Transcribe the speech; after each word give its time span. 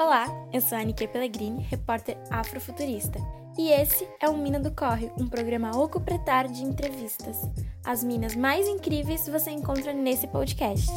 Olá, 0.00 0.26
eu 0.52 0.60
sou 0.60 0.78
a 0.78 0.80
Anike 0.80 1.08
Pellegrini, 1.08 1.60
repórter 1.60 2.16
afrofuturista. 2.30 3.18
E 3.58 3.68
esse 3.72 4.08
é 4.20 4.28
o 4.28 4.38
Mina 4.38 4.60
do 4.60 4.72
Corre, 4.72 5.10
um 5.18 5.28
programa 5.28 5.76
oco 5.76 6.00
pretar 6.00 6.46
de 6.46 6.62
entrevistas. 6.62 7.36
As 7.84 8.04
minas 8.04 8.36
mais 8.36 8.68
incríveis 8.68 9.26
você 9.26 9.50
encontra 9.50 9.92
nesse 9.92 10.28
podcast. 10.28 10.88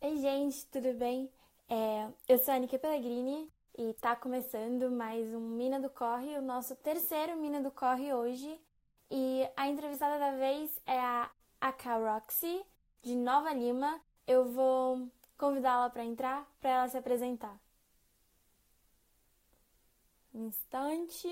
Oi, 0.00 0.16
gente, 0.22 0.64
tudo 0.68 0.94
bem? 0.94 1.30
É, 1.68 2.08
eu 2.26 2.38
sou 2.38 2.54
a 2.54 2.56
Anike 2.56 2.78
Pellegrini 2.78 3.52
e 3.76 3.92
tá 4.00 4.16
começando 4.16 4.90
mais 4.90 5.34
um 5.34 5.40
Mina 5.40 5.78
do 5.78 5.90
Corre, 5.90 6.38
o 6.38 6.42
nosso 6.42 6.74
terceiro 6.76 7.36
Mina 7.36 7.60
do 7.60 7.70
Corre 7.70 8.14
hoje. 8.14 8.58
E 9.10 9.46
a 9.54 9.68
entrevistada 9.68 10.18
da 10.18 10.30
vez 10.30 10.70
é 10.86 10.98
a 10.98 11.30
Aka 11.60 11.96
Roxy, 11.96 12.64
de 13.02 13.14
Nova 13.16 13.52
Lima. 13.52 14.00
Eu 14.26 14.46
vou 14.46 15.10
convidá-la 15.42 15.90
para 15.90 16.04
entrar, 16.04 16.46
para 16.60 16.70
ela 16.70 16.88
se 16.88 16.96
apresentar. 16.96 17.58
Um 20.32 20.46
instante. 20.46 21.26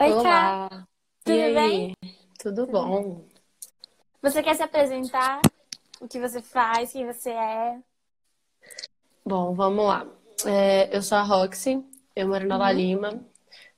Oi, 0.00 0.10
Olá. 0.10 0.68
Ká. 0.68 0.88
E 1.26 1.30
Tudo 1.30 1.42
aí? 1.42 1.54
bem? 1.54 1.94
Tudo 2.40 2.66
bom? 2.66 3.24
Você 4.20 4.42
quer 4.42 4.56
se 4.56 4.64
apresentar? 4.64 5.40
O 6.00 6.08
que 6.08 6.18
você 6.18 6.42
faz? 6.42 6.90
Quem 6.90 7.06
você 7.06 7.30
é? 7.30 7.80
Bom, 9.24 9.54
vamos 9.54 9.84
lá. 9.86 10.06
É, 10.44 10.94
eu 10.94 11.00
sou 11.02 11.16
a 11.18 11.22
Roxy, 11.22 11.82
eu 12.16 12.26
moro 12.26 12.44
em 12.44 12.48
Nova 12.48 12.70
Uhum. 12.70 12.76
Lima, 12.76 13.24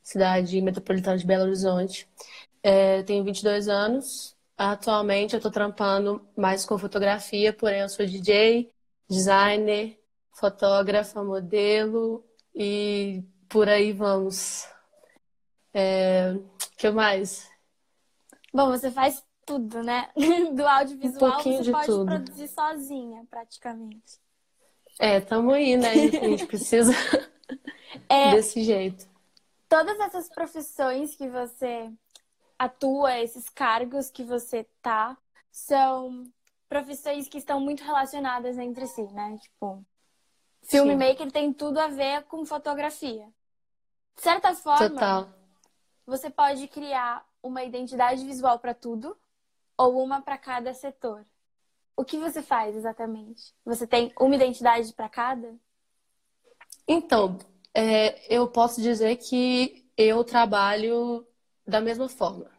cidade 0.06 0.60
metropolitana 0.62 1.18
de 1.18 1.26
Belo 1.26 1.42
Horizonte. 1.44 2.08
É, 2.62 3.02
tenho 3.02 3.24
22 3.24 3.68
anos. 3.68 4.36
Atualmente 4.56 5.34
eu 5.34 5.40
tô 5.40 5.50
trampando 5.50 6.26
mais 6.36 6.64
com 6.64 6.78
fotografia, 6.78 7.52
porém 7.52 7.80
eu 7.80 7.88
sou 7.88 8.06
DJ, 8.06 8.70
designer, 9.10 10.00
fotógrafa, 10.32 11.22
modelo 11.24 12.24
e 12.54 13.22
por 13.48 13.68
aí 13.68 13.92
vamos. 13.92 14.64
É, 15.74 16.34
que 16.78 16.88
mais? 16.90 17.50
Bom, 18.54 18.68
você 18.68 18.90
faz 18.90 19.22
tudo, 19.44 19.82
né? 19.82 20.08
Do 20.54 20.66
audiovisual 20.66 21.32
pouquinho 21.32 21.58
você 21.58 21.64
de 21.64 21.72
pode 21.72 21.86
tudo. 21.86 22.06
produzir 22.06 22.48
sozinha, 22.48 23.26
praticamente. 23.28 24.20
É, 24.98 25.20
tamo 25.20 25.50
aí, 25.50 25.76
né? 25.76 25.90
A 25.90 25.94
gente 26.28 26.46
precisa 26.46 26.92
É, 28.08 28.34
desse 28.36 28.62
jeito. 28.62 29.15
Todas 29.68 29.98
essas 30.00 30.28
profissões 30.28 31.14
que 31.14 31.28
você 31.28 31.92
atua, 32.58 33.18
esses 33.18 33.48
cargos 33.48 34.10
que 34.10 34.24
você 34.24 34.64
tá, 34.80 35.16
são 35.50 36.24
profissões 36.68 37.28
que 37.28 37.38
estão 37.38 37.60
muito 37.60 37.82
relacionadas 37.84 38.58
entre 38.58 38.86
si, 38.86 39.02
né? 39.12 39.38
Tipo, 39.40 39.84
filmmaker 40.62 41.30
tem 41.30 41.52
tudo 41.52 41.78
a 41.78 41.88
ver 41.88 42.24
com 42.24 42.44
fotografia. 42.44 43.26
De 44.14 44.22
certa 44.22 44.54
forma, 44.54 44.88
Total. 44.88 45.28
você 46.06 46.30
pode 46.30 46.66
criar 46.68 47.26
uma 47.42 47.62
identidade 47.62 48.24
visual 48.24 48.58
para 48.58 48.74
tudo 48.74 49.16
ou 49.76 50.02
uma 50.02 50.22
para 50.22 50.38
cada 50.38 50.72
setor. 50.72 51.24
O 51.96 52.04
que 52.04 52.18
você 52.18 52.42
faz 52.42 52.74
exatamente? 52.74 53.54
Você 53.64 53.86
tem 53.86 54.12
uma 54.18 54.34
identidade 54.34 54.92
para 54.92 55.08
cada? 55.08 55.54
Então, 56.88 57.38
é, 57.76 58.34
eu 58.34 58.48
posso 58.48 58.80
dizer 58.82 59.16
que 59.16 59.86
eu 59.96 60.24
trabalho 60.24 61.26
da 61.66 61.80
mesma 61.80 62.08
forma, 62.08 62.50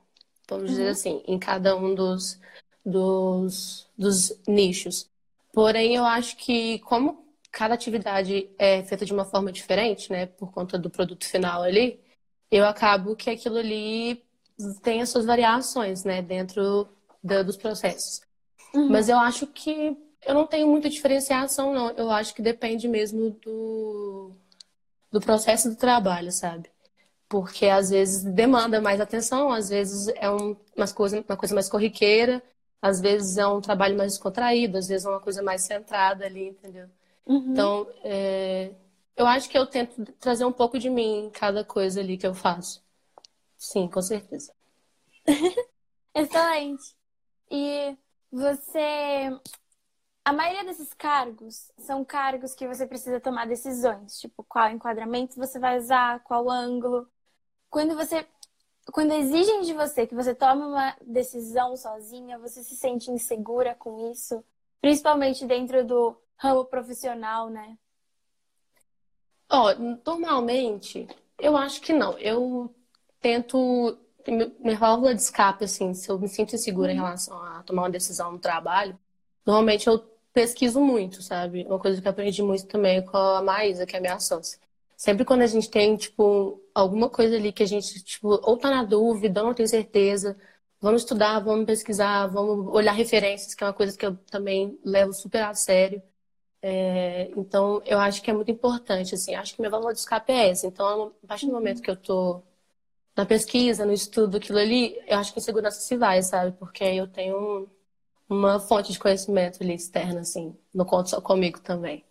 vamos 0.49 0.69
dizer 0.71 0.89
Uhum. 0.89 0.89
assim, 0.89 1.23
em 1.27 1.39
cada 1.39 1.75
um 1.77 1.95
dos, 1.95 2.39
dos, 2.85 3.89
dos 3.97 4.33
nichos. 4.47 5.09
Porém, 5.53 5.95
eu 5.95 6.05
acho 6.05 6.37
que 6.37 6.79
como 6.79 7.25
cada 7.51 7.73
atividade 7.75 8.49
é 8.59 8.83
feita 8.83 9.05
de 9.05 9.13
uma 9.13 9.25
forma 9.25 9.51
diferente, 9.51 10.11
né, 10.11 10.27
por 10.27 10.51
conta 10.51 10.77
do 10.77 10.89
produto 10.89 11.25
final 11.25 11.63
ali, 11.63 11.99
eu 12.51 12.65
acabo 12.65 13.15
que 13.15 13.29
aquilo 13.29 13.57
ali 13.57 14.23
tem 14.83 15.01
as 15.01 15.09
suas 15.09 15.25
variações, 15.25 16.03
né, 16.03 16.21
dentro 16.21 16.87
da- 17.23 17.43
dos 17.43 17.57
processos. 17.57 18.21
Uhum. 18.73 18.87
Mas 18.87 19.09
eu 19.09 19.17
acho 19.17 19.47
que 19.47 19.97
eu 20.25 20.33
não 20.33 20.47
tenho 20.47 20.67
muita 20.67 20.89
diferenciação, 20.89 21.73
não. 21.73 21.89
Eu 21.91 22.11
acho 22.11 22.33
que 22.33 22.41
depende 22.41 22.87
mesmo 22.87 23.31
do, 23.31 24.33
do 25.19 25.25
processo 25.25 25.69
do 25.69 25.75
trabalho, 25.75 26.31
sabe? 26.31 26.69
Porque 27.27 27.65
às 27.65 27.89
vezes 27.89 28.23
demanda 28.23 28.79
mais 28.79 29.01
atenção, 29.01 29.51
às 29.51 29.69
vezes 29.69 30.07
é 30.15 30.29
um, 30.29 30.55
umas 30.75 30.93
coisa, 30.93 31.23
uma 31.27 31.35
coisa 31.35 31.53
mais 31.55 31.67
corriqueira, 31.67 32.41
às 32.81 33.01
vezes 33.01 33.37
é 33.37 33.47
um 33.47 33.59
trabalho 33.59 33.97
mais 33.97 34.13
descontraído, 34.13 34.77
às 34.77 34.87
vezes 34.87 35.05
é 35.05 35.09
uma 35.09 35.19
coisa 35.19 35.41
mais 35.41 35.63
centrada 35.63 36.25
ali, 36.25 36.49
entendeu? 36.49 36.87
Uhum. 37.25 37.51
Então, 37.51 37.87
é, 38.03 38.71
eu 39.15 39.25
acho 39.25 39.49
que 39.49 39.57
eu 39.57 39.65
tento 39.65 40.05
trazer 40.19 40.45
um 40.45 40.51
pouco 40.51 40.77
de 40.77 40.89
mim 40.89 41.25
em 41.25 41.29
cada 41.29 41.63
coisa 41.63 41.99
ali 41.99 42.17
que 42.17 42.27
eu 42.27 42.33
faço. 42.33 42.81
Sim, 43.57 43.87
com 43.87 44.01
certeza. 44.01 44.53
Excelente. 46.13 46.95
E 47.49 47.97
você. 48.31 49.35
A 50.27 50.33
maioria 50.33 50.65
desses 50.65 50.93
cargos 50.93 51.71
são 51.77 52.03
cargos 52.03 52.53
que 52.53 52.67
você 52.67 52.85
precisa 52.85 53.17
tomar 53.17 53.47
decisões, 53.47 54.19
tipo 54.19 54.43
qual 54.43 54.69
enquadramento 54.69 55.37
você 55.37 55.57
vai 55.57 55.77
usar, 55.77 56.21
qual 56.25 56.49
ângulo. 56.49 57.07
Quando 57.69 57.95
você. 57.95 58.27
Quando 58.91 59.13
exigem 59.13 59.61
de 59.61 59.73
você 59.73 60.05
que 60.05 60.13
você 60.13 60.35
tome 60.35 60.63
uma 60.63 60.97
decisão 61.01 61.77
sozinha, 61.77 62.37
você 62.39 62.61
se 62.61 62.75
sente 62.75 63.09
insegura 63.09 63.73
com 63.75 64.11
isso, 64.11 64.43
principalmente 64.81 65.45
dentro 65.45 65.85
do 65.85 66.17
ramo 66.35 66.65
profissional, 66.65 67.49
né? 67.49 67.77
Ó, 69.49 69.73
normalmente, 70.05 71.07
eu 71.39 71.55
acho 71.55 71.79
que 71.79 71.93
não. 71.93 72.19
Eu 72.19 72.75
tento. 73.21 73.97
Minha 74.59 74.77
válvula 74.77 75.15
de 75.15 75.21
escape, 75.21 75.63
assim, 75.63 75.93
se 75.93 76.09
eu 76.11 76.19
me 76.19 76.27
sinto 76.27 76.53
insegura 76.53 76.91
em 76.91 76.97
relação 76.97 77.41
a 77.41 77.63
tomar 77.63 77.83
uma 77.83 77.89
decisão 77.89 78.33
no 78.33 78.39
trabalho, 78.39 78.99
normalmente 79.45 79.87
eu 79.87 80.16
pesquiso 80.37 80.79
muito, 80.79 81.23
sabe? 81.23 81.65
Uma 81.65 81.79
coisa 81.79 81.99
que 81.99 82.07
eu 82.07 82.11
aprendi 82.11 82.43
muito 82.43 82.67
também 82.67 83.03
com 83.03 83.17
a 83.17 83.41
Maísa, 83.41 83.87
que 83.87 83.95
é 83.95 83.99
minha 83.99 84.19
sócia. 84.19 84.59
Sempre 84.95 85.25
quando 85.25 85.41
a 85.41 85.47
gente 85.47 85.67
tem, 85.69 85.97
tipo, 85.97 86.61
alguma 86.75 87.09
coisa 87.09 87.35
ali 87.35 87.51
que 87.51 87.63
a 87.63 87.65
gente, 87.65 88.03
tipo, 88.03 88.29
ou 88.29 88.55
tá 88.57 88.69
na 88.69 88.83
dúvida, 88.83 89.41
ou 89.41 89.47
não 89.47 89.53
tem 89.55 89.65
certeza, 89.65 90.37
vamos 90.79 91.01
estudar, 91.01 91.39
vamos 91.39 91.65
pesquisar, 91.65 92.27
vamos 92.27 92.67
olhar 92.73 92.91
referências, 92.93 93.55
que 93.55 93.63
é 93.63 93.67
uma 93.67 93.73
coisa 93.73 93.97
que 93.97 94.05
eu 94.05 94.15
também 94.29 94.79
levo 94.85 95.11
super 95.13 95.43
a 95.43 95.53
sério. 95.55 96.03
É, 96.61 97.31
então, 97.37 97.81
eu 97.85 97.99
acho 97.99 98.21
que 98.21 98.29
é 98.31 98.33
muito 98.33 98.51
importante, 98.51 99.15
assim, 99.15 99.35
acho 99.35 99.55
que 99.55 99.61
minha 99.61 99.71
válvula 99.71 99.93
de 99.93 99.99
escape 99.99 100.31
é 100.31 100.49
essa. 100.49 100.67
Então, 100.67 101.13
a 101.23 101.27
partir 101.27 101.47
do 101.47 101.53
momento 101.53 101.81
que 101.81 101.89
eu 101.89 101.95
tô 101.97 102.43
na 103.15 103.25
pesquisa, 103.25 103.85
no 103.85 103.93
estudo, 103.93 104.37
aquilo 104.37 104.59
ali, 104.59 104.99
eu 105.07 105.17
acho 105.17 105.33
que 105.33 105.39
insegurança 105.39 105.79
se 105.81 105.97
vai, 105.97 106.21
sabe? 106.23 106.51
Porque 106.59 106.83
eu 106.83 107.07
tenho 107.07 107.67
uma 108.29 108.59
fonte 108.59 108.91
de 108.91 108.99
conhecimento 108.99 109.63
ali 109.63 109.73
externa, 109.73 110.21
assim, 110.21 110.55
não 110.73 110.85
conto 110.85 111.09
só 111.09 111.21
comigo 111.21 111.59
também. 111.59 112.05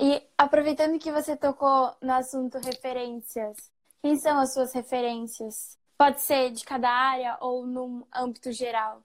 E 0.00 0.22
aproveitando 0.38 0.98
que 0.98 1.12
você 1.12 1.36
tocou 1.36 1.94
no 2.00 2.12
assunto 2.12 2.58
referências, 2.58 3.70
quem 4.00 4.16
são 4.16 4.38
as 4.38 4.52
suas 4.52 4.72
referências? 4.72 5.78
Pode 5.96 6.20
ser 6.20 6.50
de 6.50 6.64
cada 6.64 6.90
área 6.90 7.36
ou 7.40 7.66
num 7.66 8.04
âmbito 8.14 8.50
geral? 8.50 9.02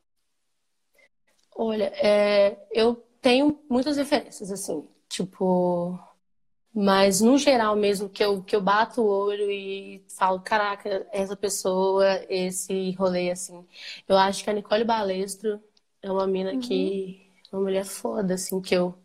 Olha, 1.55 1.91
é, 1.95 2.57
eu 2.71 2.95
tenho 3.21 3.59
muitas 3.69 3.97
referências, 3.97 4.51
assim, 4.51 4.87
tipo, 5.09 5.99
mas 6.73 7.21
no 7.21 7.37
geral 7.37 7.75
mesmo, 7.75 8.07
que 8.07 8.23
eu, 8.23 8.43
que 8.43 8.55
eu 8.55 8.61
bato 8.61 9.01
o 9.01 9.07
olho 9.07 9.49
e 9.49 10.03
falo, 10.09 10.39
caraca, 10.39 11.07
essa 11.11 11.35
pessoa, 11.35 12.05
esse 12.29 12.91
rolê, 12.91 13.31
assim. 13.31 13.65
Eu 14.07 14.17
acho 14.17 14.43
que 14.43 14.49
a 14.49 14.53
Nicole 14.53 14.83
Balestro 14.83 15.59
é 16.01 16.11
uma 16.11 16.27
mina 16.27 16.57
que, 16.57 17.31
uma 17.51 17.61
mulher 17.61 17.85
foda, 17.85 18.35
assim, 18.35 18.61
que 18.61 18.75
eu 18.75 18.95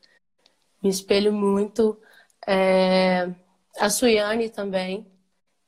me 0.83 0.91
espelho 0.91 1.33
muito. 1.33 2.01
É, 2.47 3.33
a 3.79 3.89
Suiane 3.89 4.51
também, 4.51 5.07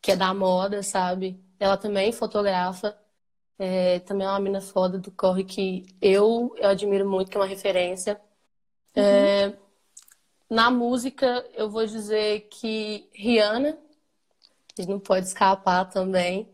que 0.02 0.12
é 0.12 0.16
da 0.16 0.34
moda, 0.34 0.82
sabe? 0.82 1.40
Ela 1.58 1.76
também 1.76 2.12
fotografa. 2.12 2.98
É, 3.58 4.00
também 4.00 4.26
é 4.26 4.30
uma 4.30 4.40
mina 4.40 4.60
foda 4.60 4.98
do 4.98 5.12
corre 5.12 5.44
que 5.44 5.86
eu, 6.02 6.54
eu 6.58 6.68
admiro 6.68 7.08
muito, 7.08 7.30
que 7.30 7.36
é 7.36 7.40
uma 7.40 7.46
referência. 7.46 8.20
É, 8.96 9.52
na 10.50 10.70
música, 10.70 11.44
eu 11.54 11.70
vou 11.70 11.86
dizer 11.86 12.48
que 12.50 13.08
Rihanna, 13.12 13.70
a 13.70 14.80
gente 14.80 14.90
não 14.90 15.00
pode 15.00 15.26
escapar 15.26 15.84
também, 15.86 16.48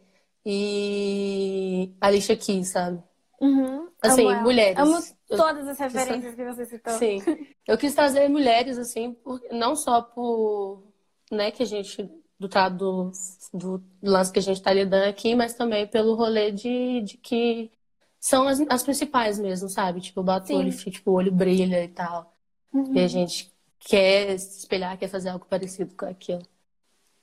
e 0.45 1.95
Alicia 2.01 2.37
Keys, 2.37 2.69
sabe? 2.69 3.03
Uhum, 3.41 3.90
Assim, 4.03 4.27
amo 4.27 4.43
mulheres. 4.43 4.79
Amo 4.79 4.99
todas 5.29 5.69
as 5.69 5.79
referências 5.79 6.35
que 6.35 6.45
você 6.45 6.65
citou. 6.67 6.93
Sim. 6.95 7.23
Eu 7.67 7.77
quis 7.79 7.95
trazer 7.95 8.29
mulheres, 8.29 8.79
assim, 8.79 9.13
por- 9.13 9.41
não 9.53 9.77
só 9.77 10.03
por, 10.03 10.83
né, 11.31 11.51
que 11.51 11.63
a 11.63 11.67
gente 11.67 12.03
do, 12.39 12.49
do, 12.73 13.13
do 13.53 13.85
lance 14.03 14.33
que 14.33 14.39
a 14.39 14.43
gente 14.43 14.57
está 14.57 14.73
lidando 14.73 15.05
aqui, 15.05 15.35
mas 15.35 15.55
também 15.55 15.87
pelo 15.87 16.15
rolê 16.15 16.51
de, 16.51 17.03
de 17.03 17.17
que 17.19 17.71
são 18.19 18.49
as, 18.49 18.61
as 18.69 18.83
principais 18.83 19.39
mesmo, 19.39 19.69
sabe? 19.69 20.01
Tipo, 20.01 20.23
o 20.23 20.25
olho, 20.57 20.71
tipo, 20.77 21.11
o 21.11 21.15
olho 21.15 21.33
brilha 21.33 21.85
e 21.85 21.89
tal. 21.89 22.35
Uhum. 22.73 22.95
E 22.95 23.01
a 23.01 23.09
gente 23.09 23.53
quer 23.79 24.39
se 24.39 24.61
espelhar, 24.61 24.99
quer 24.99 25.09
fazer 25.09 25.29
algo 25.29 25.45
parecido 25.47 25.95
com 25.95 26.07
aquilo. 26.07 26.43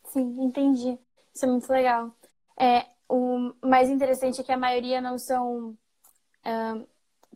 Sim, 0.06 0.42
entendi. 0.44 0.98
Isso 1.34 1.46
é 1.46 1.48
muito 1.48 1.70
legal. 1.72 2.12
É, 2.60 2.86
o 3.10 3.54
mais 3.64 3.90
interessante 3.90 4.42
é 4.42 4.44
que 4.44 4.52
a 4.52 4.58
maioria 4.58 5.02
não 5.02 5.18
são 5.18 5.78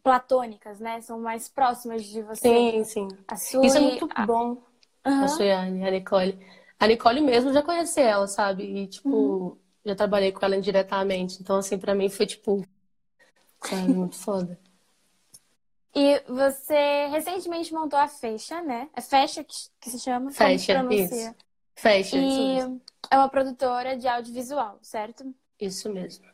platônicas, 0.03 0.79
né? 0.79 1.01
São 1.01 1.19
mais 1.19 1.47
próximas 1.47 2.03
de 2.03 2.21
você. 2.21 2.41
Sim, 2.41 2.83
sim. 2.83 3.07
Isso 3.63 3.77
é 3.77 3.81
muito 3.81 4.09
a... 4.13 4.25
bom. 4.25 4.57
Uhum. 5.05 5.23
A 5.23 5.27
Suiane, 5.27 5.87
a 5.87 5.91
Nicole. 5.91 6.39
A 6.79 6.87
Nicole 6.87 7.21
mesmo 7.21 7.53
já 7.53 7.61
conheci 7.61 8.01
ela, 8.01 8.27
sabe? 8.27 8.63
E, 8.63 8.87
tipo, 8.87 9.09
uhum. 9.09 9.57
já 9.85 9.95
trabalhei 9.95 10.31
com 10.31 10.43
ela 10.45 10.55
indiretamente. 10.55 11.41
Então, 11.41 11.57
assim, 11.57 11.77
pra 11.77 11.95
mim 11.95 12.09
foi, 12.09 12.25
tipo, 12.25 12.65
sabe, 13.63 13.93
muito 13.93 14.15
foda. 14.19 14.59
E 15.93 16.23
você 16.27 17.07
recentemente 17.07 17.73
montou 17.73 17.99
a 17.99 18.07
Fecha, 18.07 18.61
né? 18.61 18.89
É 18.95 19.01
Fecha 19.01 19.43
que, 19.43 19.55
que 19.79 19.89
se 19.89 19.99
chama? 19.99 20.31
Fecha, 20.31 20.85
isso. 20.89 21.35
Fecha, 21.75 22.17
e 22.17 22.57
isso 22.57 22.81
é 23.09 23.17
uma 23.17 23.29
produtora 23.29 23.97
de 23.97 24.07
audiovisual, 24.07 24.77
certo? 24.81 25.33
Isso 25.59 25.91
mesmo. 25.91 26.25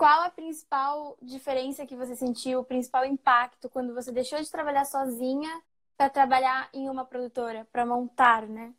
Qual 0.00 0.22
a 0.22 0.30
principal 0.30 1.18
diferença 1.20 1.84
que 1.84 1.94
você 1.94 2.16
sentiu, 2.16 2.60
o 2.60 2.64
principal 2.64 3.04
impacto 3.04 3.68
quando 3.68 3.92
você 3.92 4.10
deixou 4.10 4.40
de 4.40 4.50
trabalhar 4.50 4.86
sozinha 4.86 5.50
para 5.94 6.08
trabalhar 6.08 6.70
em 6.72 6.88
uma 6.88 7.04
produtora, 7.04 7.68
para 7.70 7.84
montar, 7.84 8.46
né? 8.48 8.72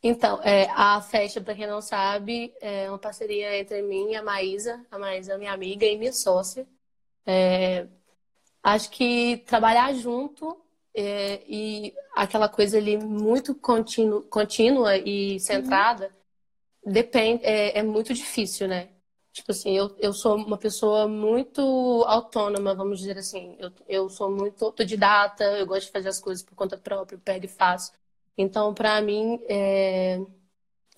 Então, 0.00 0.40
é, 0.44 0.70
a 0.76 1.00
Festa, 1.00 1.40
para 1.40 1.56
quem 1.56 1.66
não 1.66 1.82
sabe, 1.82 2.54
é 2.60 2.88
uma 2.88 3.00
parceria 3.00 3.58
entre 3.58 3.82
mim 3.82 4.10
e 4.10 4.14
a 4.14 4.22
Maísa. 4.22 4.86
A 4.92 4.96
Maísa 4.96 5.32
é 5.32 5.38
minha 5.38 5.52
amiga 5.52 5.84
e 5.84 5.98
minha 5.98 6.12
sócia. 6.12 6.68
É, 7.26 7.88
acho 8.62 8.90
que 8.90 9.38
trabalhar 9.38 9.92
junto 9.92 10.56
é, 10.94 11.42
e 11.48 11.92
aquela 12.14 12.48
coisa 12.48 12.78
ali 12.78 12.96
muito 12.96 13.56
contínua, 13.56 14.22
contínua 14.30 14.96
e 14.98 15.40
centrada 15.40 16.14
uhum. 16.84 16.92
depende, 16.92 17.44
é, 17.44 17.76
é, 17.80 17.82
muito 17.82 18.14
difícil, 18.14 18.68
né? 18.68 18.88
Tipo 19.32 19.50
assim, 19.50 19.70
eu, 19.76 19.96
eu 19.98 20.12
sou 20.12 20.36
uma 20.36 20.58
pessoa 20.58 21.08
muito 21.08 21.60
autônoma, 22.06 22.74
vamos 22.74 22.98
dizer 22.98 23.16
assim. 23.16 23.56
Eu, 23.58 23.72
eu 23.88 24.08
sou 24.10 24.30
muito 24.30 24.62
autodidata, 24.64 25.42
eu 25.58 25.66
gosto 25.66 25.86
de 25.86 25.92
fazer 25.92 26.08
as 26.10 26.20
coisas 26.20 26.44
por 26.44 26.54
conta 26.54 26.76
própria, 26.76 27.18
pego 27.18 27.46
e 27.46 27.48
faço. 27.48 27.92
Então, 28.36 28.74
para 28.74 29.00
mim, 29.00 29.40
é... 29.48 30.20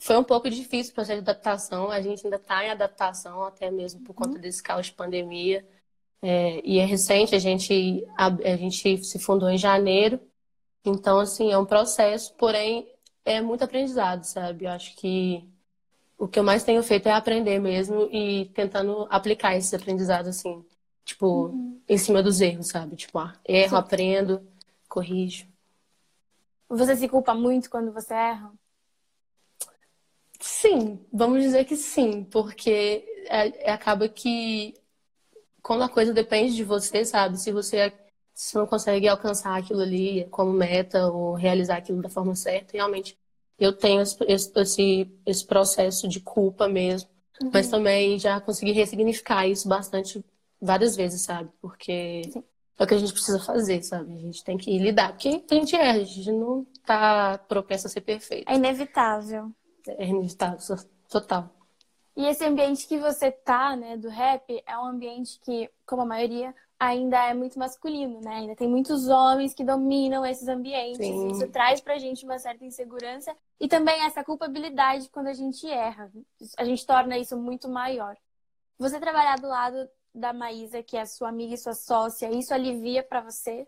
foi 0.01 0.17
um 0.17 0.25
pouco 0.25 0.51
difícil 0.51 0.93
o 0.93 0.95
processo 0.95 1.23
de 1.23 1.31
adaptação. 1.31 1.91
A 1.91 2.01
gente 2.01 2.27
ainda 2.27 2.37
está 2.37 2.65
em 2.65 2.71
adaptação, 2.71 3.45
até 3.45 3.71
mesmo 3.71 4.03
por 4.03 4.15
conta 4.15 4.37
uhum. 4.37 4.41
desse 4.41 4.63
caos 4.63 4.87
de 4.87 4.93
pandemia. 4.93 5.67
É... 6.23 6.61
E 6.65 6.79
é 6.79 6.85
recente, 6.85 7.35
a 7.37 7.39
gente, 7.39 8.05
a... 8.17 8.27
a 8.27 8.57
gente 8.57 9.05
se 9.05 9.19
fundou 9.21 9.49
em 9.51 9.59
janeiro. 9.59 10.21
Então, 10.85 11.21
assim, 11.21 11.53
é 11.53 11.59
um 11.59 11.67
processo, 11.67 12.35
porém, 12.35 12.89
é 13.25 13.41
muito 13.41 13.65
aprendizado, 13.65 14.25
sabe? 14.25 14.65
Eu 14.67 14.71
acho 14.73 14.97
que 14.97 15.49
o 16.25 16.29
que 16.29 16.38
eu 16.38 16.43
mais 16.43 16.65
tenho 16.65 16.82
feito 16.82 17.06
é 17.06 17.12
aprender 17.12 17.59
mesmo 17.59 18.09
e 18.11 18.47
tentando 18.55 19.06
aplicar 19.11 19.55
esses 19.56 19.75
aprendizados, 19.75 20.29
assim, 20.29 20.65
tipo, 21.05 21.49
uhum. 21.49 21.82
em 21.87 21.99
cima 21.99 22.23
dos 22.23 22.41
erros, 22.41 22.69
sabe? 22.69 22.97
Tipo, 22.97 23.19
ah, 23.19 23.35
erro, 23.44 23.69
Sim. 23.69 23.76
aprendo, 23.76 24.49
corrijo. 24.88 25.47
Você 26.67 26.97
se 26.97 27.09
culpa 27.11 27.35
muito 27.35 27.69
quando 27.69 27.93
você 27.93 28.15
erra? 28.15 28.50
Sim, 30.41 30.99
vamos 31.12 31.43
dizer 31.43 31.67
que 31.67 31.76
sim, 31.76 32.25
porque 32.25 33.05
é, 33.29 33.69
é, 33.69 33.71
acaba 33.71 34.09
que 34.09 34.73
quando 35.62 35.82
a 35.82 35.91
coisa 35.91 36.15
depende 36.15 36.56
de 36.56 36.65
você, 36.65 37.05
sabe? 37.05 37.38
Se 37.38 37.53
você 37.53 37.93
se 38.32 38.55
não 38.55 38.67
consegue 38.67 39.06
alcançar 39.09 39.59
aquilo 39.59 39.82
ali 39.82 40.26
como 40.31 40.53
meta 40.55 41.06
ou 41.06 41.35
realizar 41.35 41.76
aquilo 41.76 42.00
da 42.00 42.09
forma 42.09 42.35
certa, 42.35 42.73
realmente 42.73 43.19
eu 43.59 43.73
tenho 43.73 44.03
esse, 44.03 44.17
esse, 44.27 45.12
esse 45.25 45.47
processo 45.47 46.09
de 46.09 46.21
culpa 46.21 46.69
mesmo, 46.69 47.09
uhum. 47.41 47.51
mas 47.53 47.69
também 47.69 48.19
já 48.19 48.41
consegui 48.41 48.73
ressignificar 48.73 49.47
isso 49.47 49.69
bastante 49.69 50.25
várias 50.61 50.97
vezes, 50.97 51.23
sabe? 51.23 51.51
Porque 51.61 52.23
Sim 52.33 52.43
é 52.79 52.85
o 52.85 52.87
que 52.87 52.95
a 52.95 52.99
gente 52.99 53.12
precisa 53.12 53.39
fazer, 53.39 53.83
sabe? 53.83 54.15
A 54.15 54.19
gente 54.19 54.43
tem 54.43 54.56
que 54.56 54.77
lidar. 54.79 55.12
Porque 55.12 55.29
a 55.29 55.55
gente 55.55 55.77
erra, 55.77 55.99
a 55.99 56.05
gente 56.05 56.33
não 56.33 56.67
tá 56.85 57.39
propenso 57.49 57.87
a 57.87 57.91
ser 57.91 58.01
perfeito. 58.01 58.51
É 58.51 58.56
inevitável. 58.56 59.53
É 59.87 60.07
inevitável, 60.07 60.59
total. 61.09 61.50
E 62.17 62.27
esse 62.27 62.45
ambiente 62.45 62.87
que 62.87 62.99
você 62.99 63.31
tá, 63.31 63.77
né, 63.77 63.97
do 63.97 64.09
rap, 64.09 64.62
é 64.67 64.79
um 64.79 64.87
ambiente 64.87 65.39
que, 65.41 65.71
como 65.87 66.03
a 66.03 66.07
maioria, 66.07 66.55
ainda 66.79 67.29
é 67.29 67.35
muito 67.35 67.59
masculino, 67.59 68.21
né? 68.21 68.37
Ainda 68.37 68.56
tem 68.56 68.69
muitos 68.69 69.09
homens 69.09 69.55
que 69.55 69.65
dominam 69.65 70.25
esses 70.25 70.49
ambientes. 70.49 70.99
Sim. 70.99 71.29
Isso 71.29 71.49
traz 71.49 71.81
pra 71.81 71.99
gente 71.99 72.25
uma 72.25 72.38
certa 72.38 72.65
insegurança 72.65 73.35
e 73.61 73.69
também 73.69 74.05
essa 74.05 74.25
culpabilidade 74.25 75.09
quando 75.09 75.29
a 75.29 75.35
gente 75.35 75.67
erra. 75.67 76.11
A 76.59 76.65
gente 76.65 76.87
torna 76.87 77.19
isso 77.19 77.37
muito 77.37 77.69
maior. 77.69 78.17
Você 78.79 78.99
trabalhar 78.99 79.38
do 79.38 79.49
lado 79.49 79.88
da 80.15 80.32
Maísa, 80.32 80.82
que 80.82 80.97
é 80.97 81.05
sua 81.05 81.29
amiga 81.29 81.55
e 81.55 81.59
sua 81.59 81.75
sócia, 81.75 82.31
isso 82.31 82.53
alivia 82.53 83.03
para 83.03 83.21
você? 83.21 83.67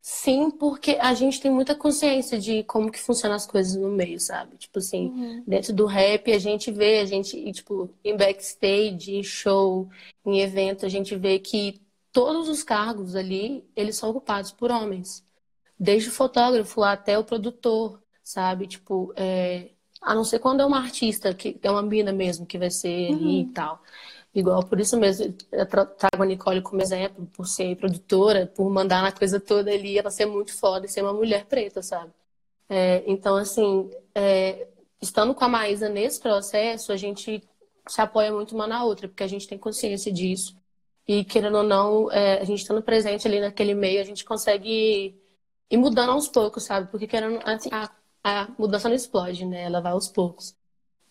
Sim, 0.00 0.50
porque 0.50 0.96
a 1.00 1.12
gente 1.12 1.40
tem 1.40 1.50
muita 1.50 1.74
consciência 1.74 2.38
de 2.38 2.62
como 2.64 2.90
que 2.90 2.98
funcionam 2.98 3.36
as 3.36 3.46
coisas 3.46 3.76
no 3.76 3.90
meio, 3.90 4.18
sabe? 4.18 4.56
Tipo 4.56 4.78
assim, 4.78 5.08
uhum. 5.08 5.44
dentro 5.46 5.72
do 5.74 5.86
rap 5.86 6.32
a 6.32 6.38
gente 6.38 6.70
vê, 6.70 7.00
a 7.00 7.04
gente, 7.04 7.52
tipo, 7.52 7.90
em 8.02 8.16
backstage, 8.16 9.16
em 9.16 9.22
show, 9.22 9.88
em 10.24 10.40
evento, 10.40 10.86
a 10.86 10.88
gente 10.88 11.14
vê 11.16 11.38
que 11.38 11.80
todos 12.12 12.48
os 12.48 12.62
cargos 12.62 13.14
ali, 13.14 13.64
eles 13.76 13.96
são 13.96 14.10
ocupados 14.10 14.52
por 14.52 14.70
homens. 14.70 15.24
Desde 15.78 16.08
o 16.08 16.12
fotógrafo 16.12 16.82
até 16.82 17.18
o 17.18 17.24
produtor, 17.24 18.02
sabe? 18.22 18.66
Tipo, 18.66 19.12
é... 19.16 19.70
a 20.00 20.14
não 20.14 20.24
ser 20.24 20.38
quando 20.38 20.60
é 20.60 20.66
uma 20.66 20.78
artista, 20.78 21.34
que 21.34 21.58
é 21.62 21.70
uma 21.70 21.82
mina 21.82 22.12
mesmo 22.12 22.46
que 22.46 22.58
vai 22.58 22.70
ser 22.70 23.10
uhum. 23.10 23.16
ali 23.16 23.40
e 23.42 23.46
tal. 23.52 23.82
Igual, 24.34 24.64
por 24.66 24.78
isso 24.78 24.96
mesmo, 24.98 25.34
eu 25.50 25.66
trago 25.66 26.22
a 26.22 26.26
Nicole 26.26 26.62
como 26.62 26.80
exemplo, 26.82 27.26
por 27.34 27.46
ser 27.46 27.76
produtora, 27.76 28.46
por 28.46 28.70
mandar 28.70 29.02
na 29.02 29.10
coisa 29.12 29.40
toda 29.40 29.70
ali, 29.72 29.98
ela 29.98 30.10
ser 30.10 30.26
muito 30.26 30.54
foda 30.56 30.86
e 30.86 30.88
ser 30.88 31.02
uma 31.02 31.12
mulher 31.14 31.46
preta, 31.46 31.82
sabe? 31.82 32.12
É, 32.68 33.02
então, 33.10 33.36
assim, 33.36 33.90
é, 34.14 34.68
estando 35.02 35.34
com 35.34 35.44
a 35.44 35.48
Maísa 35.48 35.88
nesse 35.88 36.20
processo, 36.20 36.92
a 36.92 36.96
gente 36.96 37.42
se 37.88 38.00
apoia 38.00 38.32
muito 38.32 38.54
uma 38.54 38.66
na 38.66 38.84
outra, 38.84 39.08
porque 39.08 39.22
a 39.24 39.28
gente 39.28 39.48
tem 39.48 39.58
consciência 39.58 40.12
disso. 40.12 40.56
E, 41.06 41.24
querendo 41.24 41.58
ou 41.58 41.64
não, 41.64 42.10
é, 42.12 42.40
a 42.40 42.44
gente 42.44 42.60
estando 42.60 42.82
presente 42.82 43.26
ali 43.28 43.40
naquele 43.40 43.74
meio, 43.74 44.00
a 44.00 44.04
gente 44.04 44.24
consegue 44.24 45.16
ir 45.70 45.76
mudando 45.78 46.12
aos 46.12 46.28
poucos, 46.28 46.64
sabe? 46.64 46.90
Porque, 46.90 47.06
querendo, 47.06 47.40
a, 47.72 47.90
a 48.24 48.48
mudança 48.58 48.88
não 48.88 48.96
explode, 48.96 49.44
né? 49.46 49.62
Ela 49.64 49.80
vai 49.80 49.92
aos 49.92 50.08
poucos. 50.08 50.57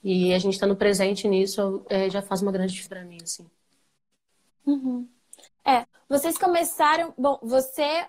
E 0.09 0.33
a 0.33 0.39
gente 0.39 0.53
estando 0.53 0.73
presente 0.73 1.27
nisso 1.27 1.85
é, 1.89 2.09
já 2.09 2.21
faz 2.21 2.41
uma 2.41 2.49
grande 2.49 2.71
diferença 2.71 3.03
para 3.03 3.03
mim, 3.03 3.17
assim. 3.21 3.45
Uhum. 4.65 5.05
É, 5.65 5.85
vocês 6.07 6.37
começaram. 6.37 7.13
Bom, 7.17 7.37
você 7.43 8.07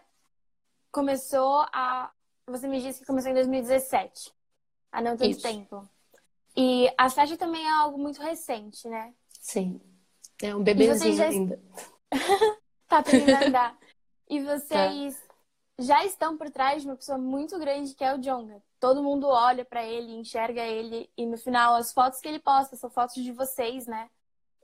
começou 0.93 1.67
a. 1.73 2.13
Você 2.47 2.69
me 2.69 2.81
disse 2.81 3.01
que 3.01 3.05
começou 3.05 3.33
em 3.33 3.35
2017. 3.35 4.33
Há 4.93 5.03
não 5.03 5.17
tanto 5.17 5.29
Isso. 5.29 5.43
tempo. 5.43 5.89
E 6.57 6.89
a 6.97 7.11
festa 7.11 7.37
também 7.37 7.67
é 7.67 7.73
algo 7.81 7.99
muito 7.99 8.23
recente, 8.23 8.87
né? 8.87 9.13
Sim. 9.41 9.81
É 10.41 10.55
um 10.55 10.63
bebezinho 10.63 11.17
já... 11.17 11.27
ainda. 11.27 11.61
tá 12.87 13.03
terminando 13.03 13.43
andar. 13.43 13.77
E 14.31 14.41
vocês 14.41 15.17
tá. 15.17 15.28
Já 15.79 16.05
estão 16.05 16.37
por 16.37 16.51
trás 16.51 16.83
de 16.83 16.89
uma 16.89 16.97
pessoa 16.97 17.19
muito 17.19 17.59
grande 17.59 17.95
que 17.95 18.05
é 18.05 18.15
o 18.15 18.19
Jonga 18.19 18.63
todo 18.81 19.03
mundo 19.03 19.27
olha 19.29 19.65
para 19.65 19.85
ele, 19.85 20.13
enxerga 20.13 20.63
ele 20.63 21.11
e 21.17 21.27
no 21.27 21.37
final 21.37 21.75
as 21.75 21.93
fotos 21.93 22.21
que 22.21 22.29
ele 22.29 22.39
posta 22.39 22.77
são 22.77 22.91
fotos 22.91 23.23
de 23.23 23.33
vocês, 23.33 23.87
né? 23.87 24.09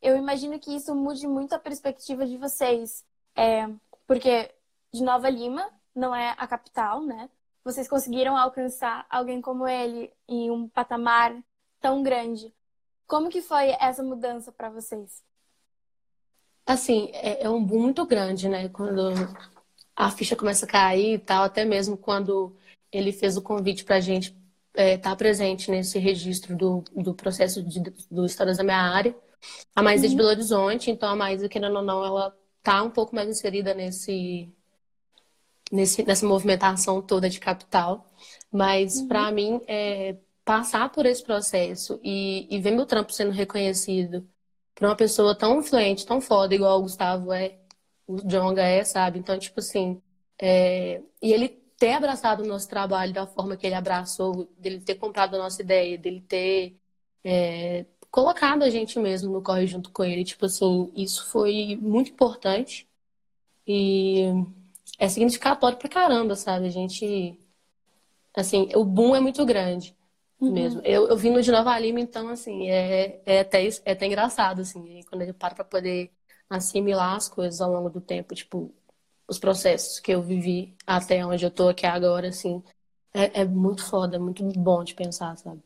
Eu 0.01 0.17
imagino 0.17 0.59
que 0.59 0.75
isso 0.75 0.95
mude 0.95 1.27
muito 1.27 1.55
a 1.55 1.59
perspectiva 1.59 2.27
de 2.27 2.37
vocês, 2.37 3.05
é, 3.35 3.69
porque 4.07 4.55
de 4.93 5.03
Nova 5.03 5.29
Lima 5.29 5.69
não 5.95 6.15
é 6.15 6.35
a 6.39 6.47
capital, 6.47 7.03
né? 7.03 7.29
Vocês 7.65 7.89
conseguiram 7.89 8.37
alcançar 8.37 9.07
alguém 9.09 9.41
como 9.41 9.67
ele 9.67 10.13
em 10.29 10.51
um 10.51 10.69
patamar 10.69 11.35
tão 11.81 12.03
grande. 12.03 12.53
Como 13.07 13.31
que 13.31 13.41
foi 13.41 13.71
essa 13.81 14.03
mudança 14.03 14.53
para 14.53 14.69
vocês? 14.69 15.23
Assim, 16.67 17.11
é, 17.13 17.45
é 17.45 17.51
um 17.51 17.63
boom 17.65 17.81
muito 17.81 18.05
grande, 18.07 18.49
né? 18.49 18.69
Quando 18.69 19.11
a 19.97 20.11
ficha 20.11 20.37
começa 20.37 20.65
a 20.65 20.69
cair 20.69 21.15
e 21.15 21.19
tal, 21.19 21.45
até 21.45 21.65
mesmo 21.65 21.97
quando 21.97 22.57
ele 22.91 23.13
fez 23.13 23.37
o 23.37 23.43
convite 23.43 23.85
para 23.85 23.97
a 23.97 24.01
gente 24.01 24.29
estar 24.29 24.83
é, 24.83 24.97
tá 24.99 25.15
presente 25.15 25.71
nesse 25.71 25.99
registro 25.99 26.57
do, 26.57 26.85
do 26.95 27.15
processo 27.15 27.63
de, 27.63 27.81
do 28.11 28.25
Histórias 28.27 28.57
da 28.57 28.65
Minha 28.65 28.81
Área. 28.81 29.15
A 29.75 29.83
Maísa 29.83 30.03
uhum. 30.03 30.07
é 30.07 30.09
de 30.09 30.15
uhum. 30.15 30.19
Belo 30.19 30.29
Horizonte, 30.31 30.91
então 30.91 31.09
a 31.09 31.17
Maísa, 31.17 31.49
querendo 31.49 31.77
ou 31.77 31.83
não, 31.83 32.05
ela 32.05 32.37
tá 32.63 32.83
um 32.83 32.91
pouco 32.91 33.15
mais 33.15 33.29
inserida 33.29 33.75
nesse, 33.75 34.49
nesse, 35.71 36.03
nessa 36.03 36.27
movimentação 36.27 37.01
toda 37.03 37.29
de 37.29 37.39
capital. 37.41 38.07
Mas, 38.51 38.97
uhum. 38.99 39.09
para 39.09 39.31
mim, 39.31 39.61
é, 39.67 40.17
passar 40.45 40.91
por 40.91 41.07
esse 41.07 41.23
processo 41.23 42.01
e, 42.03 42.47
e 42.51 42.61
ver 42.61 42.73
meu 42.73 42.87
trampo 42.87 43.13
sendo 43.13 43.33
reconhecido 43.33 44.29
por 44.75 44.87
uma 44.87 44.97
pessoa 44.97 45.37
tão 45.37 45.61
influente, 45.61 46.07
tão 46.07 46.21
foda, 46.21 46.55
igual 46.55 46.79
o 46.79 46.83
Gustavo 46.83 47.33
é, 47.33 47.59
o 48.07 48.17
Jonga 48.27 48.63
é, 48.63 48.85
sabe? 48.85 49.19
Então, 49.19 49.39
tipo 49.39 49.61
assim, 49.61 50.01
é... 50.41 51.03
e 51.23 51.33
ele 51.33 51.49
ter 51.79 51.93
abraçado 51.93 52.43
o 52.43 52.47
nosso 52.47 52.69
trabalho 52.69 53.13
da 53.13 53.27
forma 53.27 53.57
que 53.57 53.67
ele 53.67 53.75
abraçou, 53.75 54.49
dele 54.59 54.81
ter 54.81 54.97
comprado 54.97 55.35
a 55.37 55.39
nossa 55.39 55.63
ideia, 55.63 55.99
dele 55.99 56.21
ter 56.21 56.77
é... 57.25 57.87
colocado 58.11 58.63
a 58.63 58.71
gente 58.71 58.99
mesmo 58.99 59.33
no 59.33 59.43
corre 59.43 59.67
junto 59.67 59.91
com 59.91 60.05
ele, 60.05 60.25
tipo 60.25 60.47
assim, 60.47 60.93
isso 60.97 61.27
foi 61.27 61.77
muito 61.81 62.11
importante 62.13 62.89
e 63.67 64.25
é 64.99 65.09
significatório 65.09 65.79
pra 65.79 65.89
caramba, 65.89 66.37
sabe? 66.37 66.67
A 66.67 66.71
gente, 66.71 67.39
assim, 68.37 68.69
o 68.75 68.85
boom 68.85 69.17
é 69.17 69.21
muito 69.21 69.45
grande 69.45 69.97
uhum. 70.41 70.53
mesmo. 70.53 70.81
Eu, 70.85 71.09
eu 71.09 71.17
vim 71.17 71.31
no 71.31 71.43
de 71.43 71.51
Nova 71.51 71.79
Lima, 71.79 72.01
então, 72.01 72.29
assim, 72.29 72.69
é, 72.71 73.21
é, 73.27 73.41
até, 73.41 73.67
é 73.85 73.93
até 73.93 74.07
engraçado, 74.07 74.61
assim, 74.61 75.01
quando 75.09 75.23
eu 75.23 75.35
paro 75.35 75.55
para 75.55 75.65
poder 75.65 76.11
assimilar 76.49 77.17
as 77.17 77.29
coisas 77.29 77.61
ao 77.61 77.71
longo 77.71 77.91
do 77.91 78.01
tempo, 78.01 78.35
tipo, 78.35 78.73
os 79.27 79.39
processos 79.39 79.99
que 79.99 80.13
eu 80.13 80.23
vivi 80.23 80.75
até 80.87 81.25
onde 81.25 81.45
eu 81.45 81.51
tô 81.51 81.69
aqui 81.69 81.87
agora, 81.87 82.29
assim, 82.29 82.63
é, 83.13 83.43
é 83.43 83.45
muito 83.45 83.85
foda, 83.85 84.17
é 84.17 84.19
muito 84.19 84.45
bom 84.59 84.85
de 84.85 84.95
pensar, 84.95 85.37
sabe? 85.37 85.63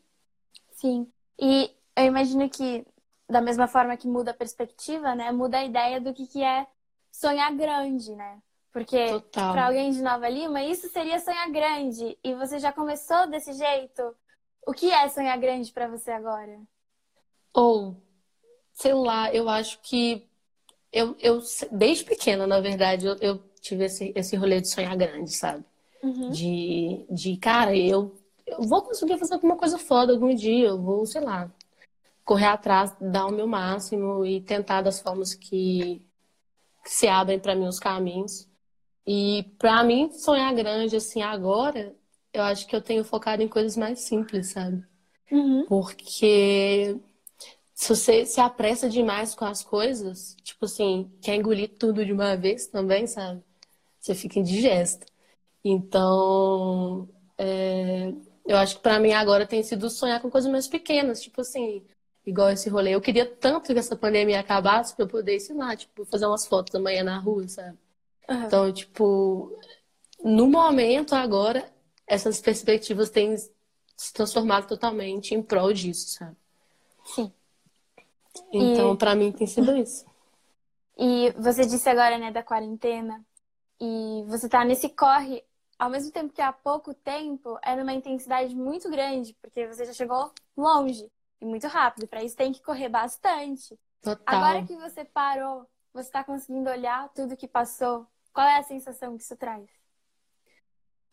Sim. 0.71 1.11
E 1.37 1.71
eu 1.95 2.05
imagino 2.05 2.49
que, 2.49 2.85
da 3.29 3.41
mesma 3.41 3.67
forma 3.67 3.97
que 3.97 4.07
muda 4.07 4.31
a 4.31 4.33
perspectiva, 4.33 5.13
né, 5.15 5.31
muda 5.31 5.57
a 5.57 5.65
ideia 5.65 5.99
do 5.99 6.13
que, 6.13 6.27
que 6.27 6.43
é 6.43 6.65
sonhar 7.11 7.53
grande, 7.55 8.15
né? 8.15 8.41
Porque 8.71 9.19
para 9.33 9.65
alguém 9.65 9.91
de 9.91 10.01
Nova 10.01 10.29
Lima, 10.29 10.61
isso 10.63 10.87
seria 10.89 11.19
sonhar 11.19 11.49
grande. 11.51 12.17
E 12.23 12.35
você 12.35 12.59
já 12.59 12.71
começou 12.71 13.27
desse 13.27 13.51
jeito? 13.53 14.15
O 14.65 14.73
que 14.73 14.91
é 14.91 15.09
sonhar 15.09 15.37
grande 15.39 15.71
para 15.71 15.87
você 15.87 16.11
agora? 16.11 16.61
Ou, 17.51 17.97
sei 18.71 18.93
lá, 18.93 19.33
eu 19.33 19.49
acho 19.49 19.79
que 19.81 20.28
eu, 20.91 21.15
eu 21.19 21.41
desde 21.71 22.03
pequena, 22.03 22.47
na 22.47 22.59
verdade, 22.59 23.05
eu, 23.05 23.15
eu 23.21 23.39
tive 23.61 23.85
esse, 23.85 24.11
esse 24.15 24.35
rolê 24.35 24.61
de 24.61 24.69
sonhar 24.69 24.95
grande, 24.97 25.31
sabe? 25.31 25.63
Uhum. 26.03 26.31
De, 26.31 27.05
de, 27.09 27.37
cara, 27.37 27.75
eu, 27.75 28.15
eu 28.45 28.61
vou 28.63 28.81
conseguir 28.81 29.17
fazer 29.17 29.35
alguma 29.35 29.57
coisa 29.57 29.77
foda 29.77 30.13
algum 30.13 30.33
dia, 30.33 30.67
eu 30.67 30.81
vou, 30.81 31.05
sei 31.05 31.21
lá, 31.21 31.51
correr 32.23 32.45
atrás, 32.45 32.95
dar 32.99 33.25
o 33.25 33.31
meu 33.31 33.47
máximo 33.47 34.25
e 34.25 34.41
tentar 34.41 34.81
das 34.81 34.99
formas 34.99 35.33
que, 35.33 36.01
que 36.83 36.89
se 36.91 37.07
abrem 37.07 37.39
para 37.39 37.55
mim 37.55 37.67
os 37.67 37.79
caminhos. 37.79 38.47
E 39.05 39.43
para 39.57 39.83
mim, 39.83 40.11
sonhar 40.11 40.53
grande, 40.53 40.95
assim, 40.95 41.21
agora, 41.21 41.95
eu 42.33 42.43
acho 42.43 42.67
que 42.67 42.75
eu 42.75 42.81
tenho 42.81 43.03
focado 43.03 43.41
em 43.41 43.47
coisas 43.47 43.75
mais 43.75 44.01
simples, 44.01 44.47
sabe? 44.47 44.83
Uhum. 45.31 45.65
Porque 45.67 46.97
se 47.79 47.95
você 47.95 48.25
se 48.25 48.41
apressa 48.41 48.89
demais 48.89 49.33
com 49.33 49.45
as 49.45 49.63
coisas, 49.63 50.35
tipo 50.43 50.65
assim, 50.65 51.09
quer 51.21 51.35
engolir 51.35 51.77
tudo 51.79 52.05
de 52.05 52.11
uma 52.11 52.35
vez 52.35 52.67
também, 52.67 53.07
sabe? 53.07 53.41
Você 53.97 54.13
fica 54.13 54.37
indigesto. 54.37 55.05
Então, 55.63 57.07
é... 57.37 58.11
eu 58.45 58.57
acho 58.57 58.75
que 58.75 58.81
para 58.81 58.99
mim 58.99 59.13
agora 59.13 59.47
tem 59.47 59.63
sido 59.63 59.89
sonhar 59.89 60.21
com 60.21 60.29
coisas 60.29 60.51
mais 60.51 60.67
pequenas, 60.67 61.21
tipo 61.21 61.39
assim, 61.39 61.85
igual 62.25 62.49
esse 62.49 62.67
rolê. 62.67 62.93
Eu 62.93 62.99
queria 62.99 63.25
tanto 63.25 63.71
que 63.73 63.79
essa 63.79 63.95
pandemia 63.95 64.41
acabasse 64.41 64.93
pra 64.93 65.05
eu 65.05 65.09
poder, 65.09 65.39
lá, 65.55 65.73
tipo, 65.73 66.03
fazer 66.03 66.25
umas 66.25 66.45
fotos 66.45 66.75
amanhã 66.75 67.01
na 67.01 67.17
rua, 67.17 67.47
sabe? 67.47 67.77
Uhum. 68.29 68.43
Então, 68.43 68.73
tipo, 68.73 69.57
no 70.21 70.49
momento 70.49 71.15
agora, 71.15 71.63
essas 72.05 72.41
perspectivas 72.41 73.09
têm 73.09 73.37
se 73.37 74.13
transformado 74.13 74.67
totalmente 74.67 75.33
em 75.33 75.41
prol 75.41 75.71
disso, 75.71 76.09
sabe? 76.09 76.35
Sim. 77.05 77.31
Então, 78.51 78.93
e... 78.93 78.97
para 78.97 79.15
mim 79.15 79.31
tem 79.31 79.47
sido 79.47 79.75
isso. 79.75 80.05
E 80.97 81.31
você 81.37 81.65
disse 81.65 81.87
agora, 81.89 82.17
né, 82.17 82.31
da 82.31 82.43
quarentena, 82.43 83.23
e 83.79 84.23
você 84.27 84.49
tá 84.49 84.65
nesse 84.65 84.89
corre, 84.89 85.43
ao 85.77 85.89
mesmo 85.89 86.11
tempo 86.11 86.33
que 86.33 86.41
há 86.41 86.51
pouco 86.51 86.93
tempo, 86.93 87.57
é 87.63 87.75
numa 87.75 87.93
intensidade 87.93 88.53
muito 88.53 88.89
grande, 88.89 89.33
porque 89.41 89.65
você 89.65 89.85
já 89.85 89.93
chegou 89.93 90.31
longe 90.57 91.09
e 91.39 91.45
muito 91.45 91.67
rápido. 91.67 92.07
Para 92.07 92.23
isso 92.23 92.35
tem 92.35 92.51
que 92.51 92.61
correr 92.61 92.89
bastante. 92.89 93.79
Total. 94.01 94.23
Agora 94.25 94.65
que 94.65 94.75
você 94.75 95.05
parou, 95.05 95.65
você 95.93 96.11
tá 96.11 96.23
conseguindo 96.23 96.69
olhar 96.69 97.09
tudo 97.13 97.37
que 97.37 97.47
passou. 97.47 98.05
Qual 98.33 98.45
é 98.45 98.57
a 98.57 98.63
sensação 98.63 99.15
que 99.15 99.23
isso 99.23 99.37
traz? 99.37 99.65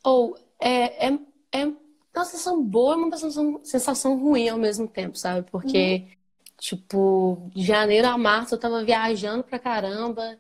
Ou 0.03 0.37
é, 0.61 1.09
é, 1.09 1.19
é 1.53 1.65
uma 1.65 2.25
sensação 2.25 2.63
boa 2.63 2.95
e 2.95 2.99
uma 2.99 3.17
sensação, 3.17 3.65
sensação 3.65 4.19
ruim 4.19 4.49
ao 4.49 4.59
mesmo 4.59 4.89
tempo, 4.89 5.17
sabe? 5.17 5.49
Porque, 5.51 6.09
uhum. 6.09 6.17
Tipo, 6.59 7.51
de 7.55 7.65
janeiro 7.65 8.09
a 8.09 8.19
março 8.19 8.55
eu 8.55 8.59
tava 8.61 8.85
viajando 8.85 9.45
pra 9.45 9.59
caramba, 9.59 10.39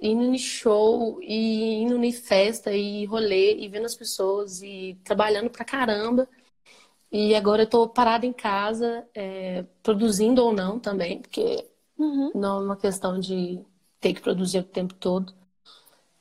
indo 0.00 0.24
em 0.24 0.38
show, 0.38 1.20
e 1.22 1.74
indo 1.82 2.02
em 2.04 2.12
festa, 2.12 2.72
e 2.72 3.04
rolê, 3.06 3.56
e 3.58 3.68
vendo 3.68 3.86
as 3.86 3.94
pessoas, 3.96 4.62
e 4.62 4.98
trabalhando 5.04 5.50
pra 5.50 5.64
caramba. 5.64 6.28
E 7.12 7.34
agora 7.34 7.62
eu 7.62 7.68
tô 7.70 7.88
parada 7.88 8.26
em 8.26 8.32
casa, 8.32 9.06
é, 9.14 9.64
produzindo 9.82 10.42
ou 10.42 10.52
não 10.52 10.80
também, 10.80 11.20
porque 11.20 11.66
uhum. 11.98 12.32
não 12.34 12.58
é 12.60 12.64
uma 12.64 12.76
questão 12.76 13.20
de 13.20 13.60
ter 14.00 14.14
que 14.14 14.20
produzir 14.20 14.58
o 14.58 14.64
tempo 14.64 14.94
todo. 14.94 15.34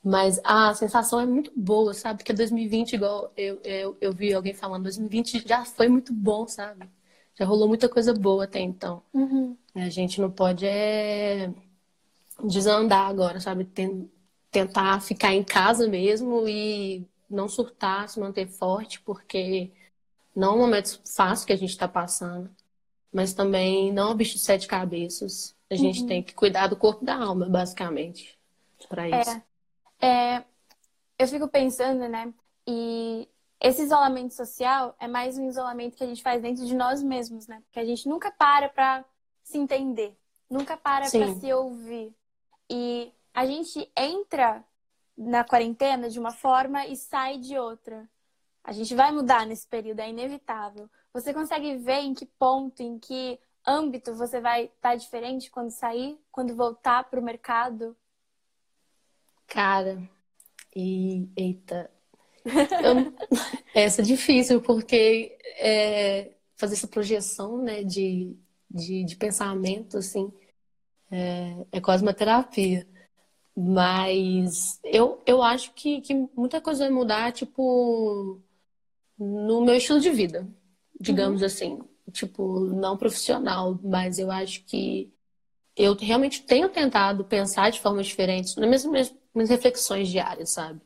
Mas 0.04 0.40
a 0.44 0.74
sensação 0.76 1.20
é 1.20 1.26
muito 1.26 1.52
boa, 1.56 1.94
sabe? 1.94 2.20
Porque 2.20 2.34
2020, 2.34 2.94
igual 2.94 3.32
eu, 3.38 3.60
eu, 3.64 3.98
eu 4.02 4.14
vi 4.14 4.34
alguém 4.34 4.54
falando, 4.54 4.84
2020 4.84 5.48
já 5.48 5.66
foi 5.66 5.88
muito 5.88 6.14
bom, 6.14 6.48
sabe? 6.48 6.90
Já 7.36 7.46
rolou 7.46 7.68
muita 7.68 7.90
coisa 7.90 8.14
boa 8.14 8.44
até 8.44 8.60
então. 8.60 9.02
Uhum. 9.14 9.58
A 9.74 9.90
gente 9.90 10.22
não 10.22 10.30
pode 10.30 10.66
é, 10.66 11.52
desandar 12.44 13.10
agora, 13.10 13.40
sabe? 13.40 13.68
Tentar 14.52 15.02
ficar 15.02 15.34
em 15.34 15.44
casa 15.44 15.88
mesmo 15.88 16.48
e 16.48 17.08
não 17.30 17.50
surtar, 17.50 18.08
se 18.08 18.20
manter 18.20 18.48
forte, 18.48 19.02
porque 19.02 19.72
não 20.36 20.54
é 20.54 20.56
um 20.56 20.60
momento 20.60 21.02
fácil 21.06 21.48
que 21.48 21.54
a 21.54 21.58
gente 21.58 21.72
está 21.72 21.88
passando, 21.88 22.50
mas 23.12 23.34
também 23.34 23.92
não 23.92 24.10
é 24.10 24.12
um 24.12 24.16
bicho 24.16 24.34
de 24.34 24.40
sete 24.40 24.68
cabeças. 24.68 25.56
A 25.70 25.76
gente 25.76 26.02
uhum. 26.02 26.08
tem 26.08 26.22
que 26.22 26.34
cuidar 26.34 26.68
do 26.68 26.76
corpo 26.76 27.04
e 27.04 27.06
da 27.06 27.16
alma, 27.16 27.48
basicamente, 27.50 28.38
para 28.88 29.10
é. 29.10 29.22
isso. 29.22 29.32
É. 29.32 29.44
É, 30.06 30.44
eu 31.18 31.28
fico 31.28 31.48
pensando, 31.48 32.08
né? 32.08 32.32
E 32.68 33.28
esse 33.64 33.82
isolamento 33.82 34.34
social 34.34 34.94
é 35.00 35.08
mais 35.08 35.38
um 35.38 35.48
isolamento 35.48 35.96
que 35.96 36.04
a 36.04 36.08
gente 36.08 36.22
faz 36.22 36.42
dentro 36.42 36.66
de 36.66 36.76
nós 36.76 37.02
mesmos, 37.02 37.48
né? 37.48 37.64
Porque 37.66 37.80
a 37.80 37.86
gente 37.86 38.10
nunca 38.10 38.30
para 38.30 38.68
para 38.68 39.06
se 39.42 39.58
entender, 39.58 40.20
nunca 40.50 40.76
para 40.76 41.10
para 41.10 41.34
se 41.36 41.54
ouvir. 41.54 42.14
E 42.70 43.10
a 43.34 43.46
gente 43.46 43.90
entra 43.96 44.64
na 45.18 45.46
quarentena 45.46 46.10
de 46.10 46.20
uma 46.20 46.32
forma 46.32 46.86
e 46.86 46.98
sai 46.98 47.38
de 47.38 47.58
outra. 47.58 48.10
A 48.66 48.74
gente 48.74 48.94
vai 48.94 49.14
mudar 49.14 49.46
nesse 49.46 49.66
período, 49.66 50.02
é 50.02 50.10
inevitável. 50.10 50.90
Você 51.14 51.34
consegue 51.34 51.78
ver 51.78 52.02
em 52.02 52.14
que 52.14 52.26
ponto, 52.26 52.82
em 52.82 53.00
que 53.00 53.40
âmbito 53.66 54.14
você 54.14 54.42
vai 54.42 54.66
estar 54.66 54.90
tá 54.90 54.96
diferente 54.96 55.50
quando 55.50 55.72
sair, 55.72 56.20
quando 56.32 56.54
voltar 56.54 57.06
para 57.06 57.20
o 57.20 57.24
mercado? 57.24 57.96
Cara, 59.48 60.02
e 60.76 61.30
eita. 61.38 61.90
Eu, 62.46 63.14
essa 63.74 64.02
é 64.02 64.06
difícil, 64.06 64.62
porque 64.62 65.38
é, 65.58 66.32
fazer 66.56 66.76
essa 66.76 66.88
projeção 66.88 67.62
né, 67.62 67.84
de, 67.84 68.36
de, 68.70 69.04
de 69.04 69.16
pensamento, 69.16 69.98
assim, 69.98 70.32
é, 71.12 71.66
é, 71.72 71.82
quase 71.82 72.04
uma 72.04 72.14
terapia. 72.14 72.88
Mas 73.56 74.80
eu, 74.84 75.22
eu 75.26 75.44
acho 75.44 75.74
que, 75.74 76.02
que 76.02 76.14
muita 76.36 76.60
coisa 76.60 76.86
vai 76.86 76.94
mudar, 76.94 77.32
tipo, 77.32 78.42
no 79.18 79.62
meu 79.64 79.76
estilo 79.76 80.00
de 80.00 80.10
vida, 80.10 80.48
digamos 81.00 81.42
uhum. 81.42 81.48
assim. 81.48 81.80
Tipo, 82.12 82.60
não 82.62 82.98
profissional, 82.98 83.80
mas 83.84 84.20
eu 84.20 84.32
acho 84.32 84.64
que 84.66 85.14
eu 85.76 85.96
realmente 85.96 86.44
tenho 86.44 86.70
tentado 86.70 87.24
pensar 87.26 87.72
de 87.72 87.80
formas 87.80 88.08
diferentes, 88.08 88.56
nas 88.56 88.70
mesmas, 88.70 89.16
minhas 89.34 89.50
reflexões 89.50 90.10
diárias, 90.10 90.52
sabe? 90.52 90.82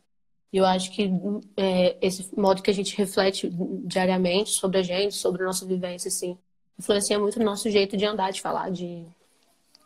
Eu 0.51 0.65
acho 0.65 0.91
que 0.91 1.11
é, 1.57 1.97
esse 2.01 2.33
modo 2.39 2.61
que 2.61 2.71
a 2.71 2.73
gente 2.73 2.95
reflete 2.95 3.49
diariamente 3.85 4.51
sobre 4.51 4.79
a 4.79 4.83
gente, 4.83 5.15
sobre 5.15 5.43
a 5.43 5.45
nossa 5.45 5.65
vivência, 5.65 6.07
assim, 6.07 6.37
influencia 6.79 7.19
muito 7.19 7.39
o 7.39 7.43
nosso 7.43 7.69
jeito 7.69 7.97
de 7.97 8.05
andar, 8.05 8.31
de 8.31 8.41
falar, 8.41 8.71
de, 8.71 9.05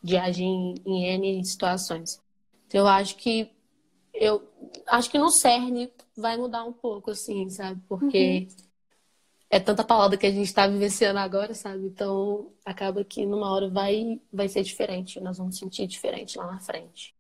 de 0.04 0.18
agir 0.18 0.44
em, 0.44 0.76
em 0.86 1.06
N 1.06 1.44
situações. 1.46 2.22
Então, 2.68 2.82
eu 2.82 2.88
acho 2.88 3.16
que 3.18 3.52
eu 4.14 4.48
acho 4.88 5.10
que 5.10 5.18
no 5.18 5.30
cerne 5.30 5.92
vai 6.16 6.38
mudar 6.38 6.64
um 6.64 6.74
pouco, 6.74 7.12
assim, 7.12 7.50
sabe? 7.50 7.82
Porque 7.88 8.48
uhum. 8.50 8.66
é 9.50 9.60
tanta 9.60 9.84
palavra 9.84 10.18
que 10.18 10.26
a 10.26 10.32
gente 10.32 10.46
está 10.46 10.68
vivenciando 10.68 11.20
agora, 11.20 11.54
sabe? 11.54 11.88
Então, 11.88 12.52
acaba 12.66 13.04
que 13.04 13.26
numa 13.26 13.52
hora 13.52 13.70
vai, 13.70 14.22
vai 14.32 14.48
ser 14.48 14.64
diferente, 14.64 15.20
nós 15.20 15.38
vamos 15.38 15.58
sentir 15.58 15.88
diferente 15.88 16.38
lá 16.38 16.46
na 16.46 16.60
frente. 16.60 17.16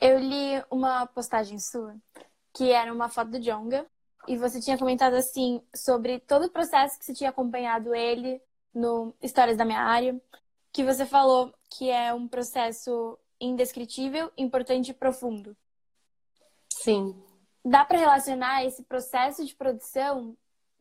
Eu 0.00 0.18
li 0.18 0.62
uma 0.70 1.06
postagem 1.06 1.58
sua 1.58 1.94
que 2.52 2.70
era 2.70 2.92
uma 2.92 3.08
foto 3.08 3.30
do 3.30 3.40
Jonga 3.40 3.86
e 4.26 4.36
você 4.36 4.60
tinha 4.60 4.78
comentado 4.78 5.14
assim 5.14 5.62
sobre 5.74 6.20
todo 6.20 6.46
o 6.46 6.50
processo 6.50 6.98
que 6.98 7.04
você 7.04 7.14
tinha 7.14 7.30
acompanhado 7.30 7.94
ele 7.94 8.40
no 8.74 9.14
Histórias 9.22 9.56
da 9.56 9.64
Minha 9.64 9.80
Área, 9.80 10.20
que 10.72 10.84
você 10.84 11.04
falou 11.04 11.52
que 11.68 11.90
é 11.90 12.12
um 12.12 12.28
processo 12.28 13.18
indescritível, 13.40 14.30
importante 14.36 14.90
e 14.90 14.94
profundo. 14.94 15.56
Sim. 16.72 17.20
Dá 17.64 17.84
para 17.84 17.98
relacionar 17.98 18.64
esse 18.64 18.82
processo 18.82 19.44
de 19.44 19.54
produção 19.54 20.36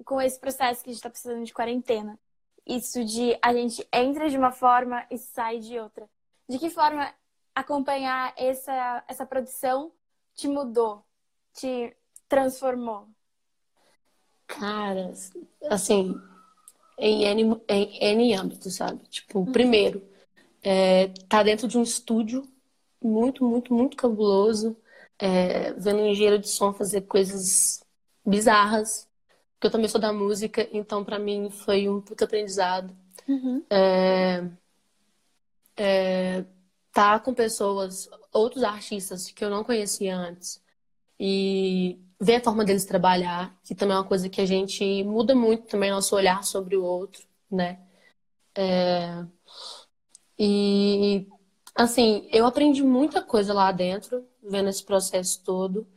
com 0.05 0.21
esse 0.21 0.39
processo 0.39 0.83
que 0.83 0.89
a 0.89 0.93
gente 0.93 0.99
está 0.99 1.09
precisando 1.09 1.43
de 1.43 1.53
quarentena? 1.53 2.19
Isso 2.65 3.03
de 3.03 3.37
a 3.41 3.53
gente 3.53 3.85
entra 3.91 4.29
de 4.29 4.37
uma 4.37 4.51
forma 4.51 5.05
e 5.09 5.17
sai 5.17 5.59
de 5.59 5.79
outra. 5.79 6.09
De 6.47 6.59
que 6.59 6.69
forma 6.69 7.13
acompanhar 7.53 8.33
essa, 8.37 9.03
essa 9.07 9.25
produção 9.25 9.91
te 10.35 10.47
mudou, 10.47 11.03
te 11.53 11.95
transformou? 12.27 13.07
Cara, 14.47 15.13
assim, 15.69 16.15
em 16.97 17.23
N, 17.23 17.61
em 17.67 17.99
N 18.01 18.33
âmbitos, 18.35 18.75
sabe? 18.75 19.03
Tipo, 19.07 19.39
uhum. 19.39 19.51
primeiro, 19.51 20.03
é, 20.61 21.07
tá 21.27 21.43
dentro 21.43 21.67
de 21.67 21.77
um 21.77 21.83
estúdio 21.83 22.47
muito, 23.01 23.45
muito, 23.45 23.73
muito 23.73 23.95
cabuloso, 23.95 24.75
é, 25.17 25.73
vendo 25.73 26.01
um 26.01 26.07
engenheiro 26.07 26.39
de 26.39 26.49
som 26.49 26.73
fazer 26.73 27.01
coisas 27.01 27.83
bizarras, 28.25 29.07
porque 29.53 29.67
eu 29.67 29.71
também 29.71 29.87
sou 29.87 29.99
da 29.99 30.13
música, 30.13 30.67
então 30.71 31.03
para 31.03 31.19
mim 31.19 31.49
foi 31.49 31.87
um 31.89 32.01
puto 32.01 32.23
aprendizado. 32.23 32.95
Uhum. 33.27 33.63
É, 33.69 34.49
é, 35.77 36.45
tá 36.91 37.19
com 37.19 37.33
pessoas, 37.33 38.09
outros 38.33 38.63
artistas 38.63 39.31
que 39.31 39.43
eu 39.43 39.49
não 39.49 39.63
conhecia 39.63 40.15
antes, 40.15 40.61
e 41.19 41.99
ver 42.19 42.35
a 42.35 42.43
forma 42.43 42.65
deles 42.65 42.85
trabalhar, 42.85 43.57
que 43.63 43.75
também 43.75 43.95
é 43.95 43.99
uma 43.99 44.07
coisa 44.07 44.29
que 44.29 44.41
a 44.41 44.45
gente 44.45 45.03
muda 45.03 45.35
muito 45.35 45.67
também 45.67 45.91
nosso 45.91 46.15
olhar 46.15 46.43
sobre 46.43 46.75
o 46.75 46.83
outro, 46.83 47.25
né? 47.51 47.79
É... 48.55 49.25
E 50.37 51.27
assim, 51.75 52.27
eu 52.31 52.45
aprendi 52.45 52.83
muita 52.83 53.21
coisa 53.21 53.53
lá 53.53 53.71
dentro, 53.71 54.25
vendo 54.43 54.69
esse 54.69 54.83
processo 54.83 55.43
todo. 55.43 55.87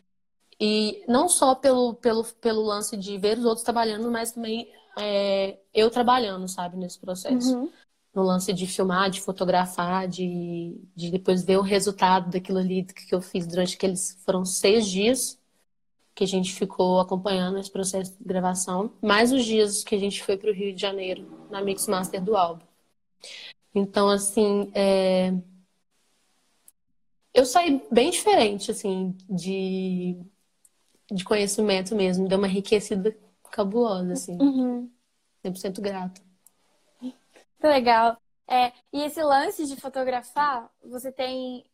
E 0.60 1.04
não 1.08 1.28
só 1.28 1.54
pelo, 1.54 1.94
pelo, 1.94 2.24
pelo 2.40 2.62
lance 2.62 2.96
de 2.96 3.18
ver 3.18 3.38
os 3.38 3.44
outros 3.44 3.64
trabalhando, 3.64 4.10
mas 4.10 4.32
também 4.32 4.68
é, 4.96 5.58
eu 5.74 5.90
trabalhando, 5.90 6.46
sabe, 6.46 6.76
nesse 6.76 6.98
processo. 6.98 7.56
Uhum. 7.56 7.70
No 8.14 8.22
lance 8.22 8.52
de 8.52 8.66
filmar, 8.66 9.10
de 9.10 9.20
fotografar, 9.20 10.06
de, 10.06 10.78
de 10.94 11.10
depois 11.10 11.42
ver 11.42 11.58
o 11.58 11.62
resultado 11.62 12.30
daquilo 12.30 12.58
ali 12.58 12.84
que 12.84 13.14
eu 13.14 13.22
fiz 13.22 13.46
durante 13.46 13.74
aqueles 13.74 14.18
foram 14.24 14.44
seis 14.44 14.86
dias 14.86 15.40
que 16.14 16.24
a 16.24 16.26
gente 16.26 16.52
ficou 16.52 17.00
acompanhando 17.00 17.58
esse 17.58 17.70
processo 17.70 18.12
de 18.18 18.24
gravação, 18.24 18.92
mais 19.00 19.32
os 19.32 19.44
dias 19.44 19.82
que 19.82 19.94
a 19.94 19.98
gente 19.98 20.22
foi 20.22 20.36
para 20.36 20.50
o 20.50 20.54
Rio 20.54 20.74
de 20.74 20.80
Janeiro, 20.80 21.26
na 21.50 21.62
Mix 21.62 21.86
Master 21.86 22.22
do 22.22 22.36
álbum. 22.36 22.64
Então, 23.74 24.10
assim, 24.10 24.70
é... 24.74 25.32
eu 27.32 27.46
saí 27.46 27.82
bem 27.90 28.10
diferente, 28.10 28.70
assim, 28.70 29.16
de, 29.28 30.18
de 31.10 31.24
conhecimento 31.24 31.94
mesmo, 31.94 32.28
deu 32.28 32.36
uma 32.36 32.48
enriquecida 32.48 33.16
cabulosa, 33.50 34.12
assim. 34.12 34.36
Uhum. 34.38 34.90
100% 35.44 35.80
grata. 35.80 36.20
Legal. 37.62 38.16
É, 38.48 38.72
e 38.92 39.02
esse 39.02 39.22
lance 39.22 39.66
de 39.66 39.80
fotografar, 39.80 40.70
você 40.84 41.10
tem 41.12 41.64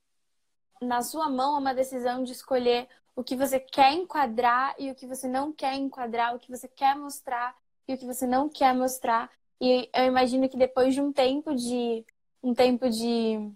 na 0.81 1.03
sua 1.03 1.29
mão 1.29 1.59
uma 1.59 1.75
decisão 1.75 2.23
de 2.23 2.33
escolher 2.33 2.89
o 3.17 3.25
que 3.25 3.35
você 3.35 3.59
quer 3.59 3.93
enquadrar 3.93 4.77
e 4.79 4.91
o 4.91 4.95
que 4.95 5.07
você 5.07 5.27
não 5.27 5.53
quer 5.53 5.75
enquadrar, 5.75 6.35
o 6.35 6.39
que 6.39 6.51
você 6.51 6.69
quer 6.69 6.95
mostrar 6.95 7.57
e 7.89 7.95
o 7.95 7.99
que 7.99 8.07
você 8.07 8.27
não 8.27 8.49
quer 8.49 8.73
mostrar. 8.75 9.31
E 9.61 9.91
eu 9.93 10.05
imagino 10.05 10.49
que 10.49 10.57
depois 10.57 10.95
de 10.95 11.01
um 11.01 11.13
tempo 11.13 11.55
de 11.55 12.05
um 12.41 12.55
tempo 12.55 12.89
de 12.89 13.51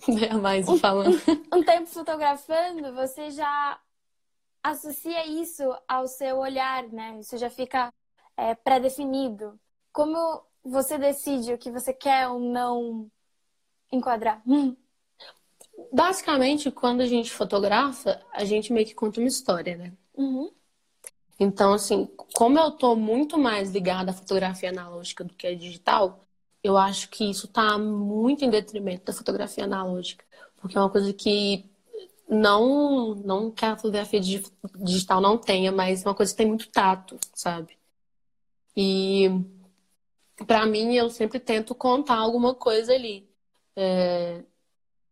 é 0.28 0.34
mais 0.34 0.66
falando. 0.80 1.16
um 1.54 1.62
tempo 1.62 1.86
fotografando, 1.86 2.92
você 2.94 3.30
já 3.30 3.80
associa 4.62 5.26
isso 5.26 5.62
ao 5.86 6.08
seu 6.08 6.38
olhar, 6.38 6.82
né? 6.88 7.18
Isso 7.20 7.36
já 7.38 7.48
fica 7.48 7.92
é, 8.36 8.54
pré-definido. 8.54 9.58
Como 9.92 10.42
você 10.68 10.98
decide 10.98 11.52
o 11.52 11.58
que 11.58 11.70
você 11.70 11.92
quer 11.92 12.28
ou 12.28 12.38
não 12.38 13.10
enquadrar? 13.90 14.42
Basicamente, 15.92 16.70
quando 16.70 17.00
a 17.00 17.06
gente 17.06 17.30
fotografa, 17.30 18.20
a 18.32 18.44
gente 18.44 18.72
meio 18.72 18.86
que 18.86 18.94
conta 18.94 19.20
uma 19.20 19.28
história, 19.28 19.76
né? 19.76 19.92
Uhum. 20.14 20.50
Então, 21.38 21.72
assim, 21.72 22.06
como 22.34 22.58
eu 22.58 22.72
tô 22.72 22.96
muito 22.96 23.38
mais 23.38 23.70
ligada 23.70 24.10
à 24.10 24.14
fotografia 24.14 24.70
analógica 24.70 25.22
do 25.22 25.34
que 25.34 25.46
à 25.46 25.54
digital, 25.54 26.24
eu 26.62 26.76
acho 26.76 27.08
que 27.10 27.30
isso 27.30 27.46
tá 27.46 27.78
muito 27.78 28.44
em 28.44 28.50
detrimento 28.50 29.04
da 29.04 29.12
fotografia 29.12 29.64
analógica. 29.64 30.24
Porque 30.56 30.76
é 30.76 30.80
uma 30.80 30.90
coisa 30.90 31.12
que 31.12 31.64
não, 32.28 33.14
não 33.14 33.50
que 33.50 33.64
a 33.64 33.76
fotografia 33.76 34.20
digital 34.20 35.20
não 35.20 35.38
tenha, 35.38 35.70
mas 35.70 36.04
é 36.04 36.08
uma 36.08 36.14
coisa 36.14 36.32
que 36.32 36.38
tem 36.38 36.48
muito 36.48 36.68
tato, 36.70 37.18
sabe? 37.32 37.78
E 38.76 39.30
para 40.46 40.66
mim, 40.66 40.94
eu 40.94 41.10
sempre 41.10 41.38
tento 41.40 41.74
contar 41.74 42.16
alguma 42.16 42.54
coisa 42.54 42.92
ali. 42.92 43.28
É, 43.76 44.42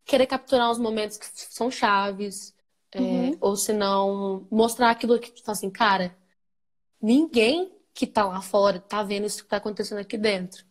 querer 0.05 0.27
capturar 0.27 0.71
os 0.71 0.79
momentos 0.79 1.17
que 1.19 1.27
são 1.35 1.71
chaves, 1.71 2.55
é, 2.93 3.01
uhum. 3.01 3.37
ou 3.41 3.57
se 3.57 3.73
não, 3.73 4.47
mostrar 4.51 4.91
aquilo 4.91 5.19
que, 5.19 5.31
tipo 5.31 5.51
assim, 5.51 5.71
cara, 5.71 6.17
ninguém 7.01 7.73
que 7.93 8.07
tá 8.07 8.25
lá 8.25 8.41
fora 8.41 8.79
tá 8.79 9.03
vendo 9.03 9.27
isso 9.27 9.43
que 9.43 9.49
tá 9.49 9.57
acontecendo 9.57 9.99
aqui 9.99 10.17
dentro. 10.17 10.65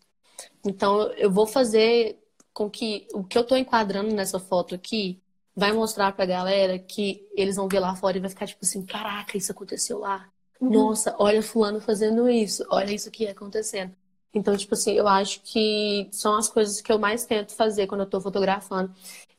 Então, 0.65 1.11
eu 1.13 1.31
vou 1.31 1.47
fazer 1.47 2.19
com 2.53 2.69
que 2.69 3.07
o 3.13 3.23
que 3.23 3.37
eu 3.37 3.43
tô 3.43 3.55
enquadrando 3.55 4.13
nessa 4.13 4.39
foto 4.39 4.75
aqui 4.75 5.21
vai 5.55 5.71
mostrar 5.71 6.11
pra 6.13 6.25
galera 6.25 6.77
que 6.77 7.27
eles 7.33 7.55
vão 7.55 7.67
ver 7.67 7.79
lá 7.79 7.95
fora 7.95 8.17
e 8.17 8.21
vai 8.21 8.29
ficar 8.29 8.47
tipo 8.47 8.63
assim, 8.63 8.85
caraca, 8.85 9.37
isso 9.37 9.51
aconteceu 9.51 9.99
lá. 9.99 10.29
Uhum. 10.59 10.69
Nossa, 10.69 11.15
olha 11.19 11.41
fulano 11.41 11.81
fazendo 11.81 12.29
isso, 12.29 12.65
olha 12.69 12.93
isso 12.93 13.09
aqui 13.09 13.27
acontecendo. 13.27 13.95
Então, 14.35 14.55
tipo 14.57 14.73
assim, 14.73 14.93
eu 14.93 15.07
acho 15.07 15.41
que 15.41 16.09
são 16.11 16.35
as 16.37 16.49
coisas 16.49 16.81
que 16.81 16.91
eu 16.91 16.99
mais 16.99 17.25
tento 17.25 17.53
fazer 17.55 17.87
quando 17.87 18.01
eu 18.01 18.09
tô 18.09 18.19
fotografando. 18.21 18.93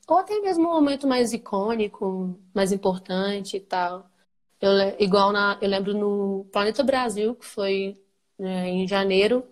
Ou 0.09 0.19
até 0.19 0.41
mesmo 0.41 0.69
um 0.69 0.73
momento 0.73 1.07
mais 1.07 1.33
icônico, 1.33 2.39
mais 2.55 2.73
importante 2.73 3.57
e 3.59 3.61
tal. 3.61 4.11
Eu, 4.61 4.71
igual 4.99 5.33
na, 5.33 5.59
eu 5.61 5.69
lembro 5.69 5.95
no 5.95 6.47
Planeta 6.53 6.83
Brasil, 6.83 7.35
que 7.37 7.45
foi 7.47 7.97
né, 8.39 8.69
em 8.69 8.89
janeiro, 8.89 9.45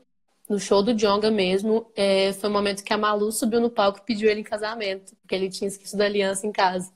no 0.48 0.59
show 0.59 0.83
do 0.83 0.94
Jonga 0.94 1.30
mesmo, 1.30 1.90
é, 1.96 2.33
foi 2.35 2.48
o 2.48 2.52
um 2.52 2.54
momento 2.54 2.85
que 2.85 2.92
a 2.92 2.98
Malu 2.98 3.33
subiu 3.33 3.61
no 3.61 3.70
palco 3.70 3.98
e 4.00 4.02
pediu 4.02 4.30
ele 4.30 4.40
em 4.40 4.44
casamento, 4.44 5.16
porque 5.16 5.35
ele 5.35 5.48
tinha 5.50 5.68
esquecido 5.68 6.02
a 6.02 6.07
aliança 6.07 6.46
em 6.46 6.52
casa. 6.52 6.92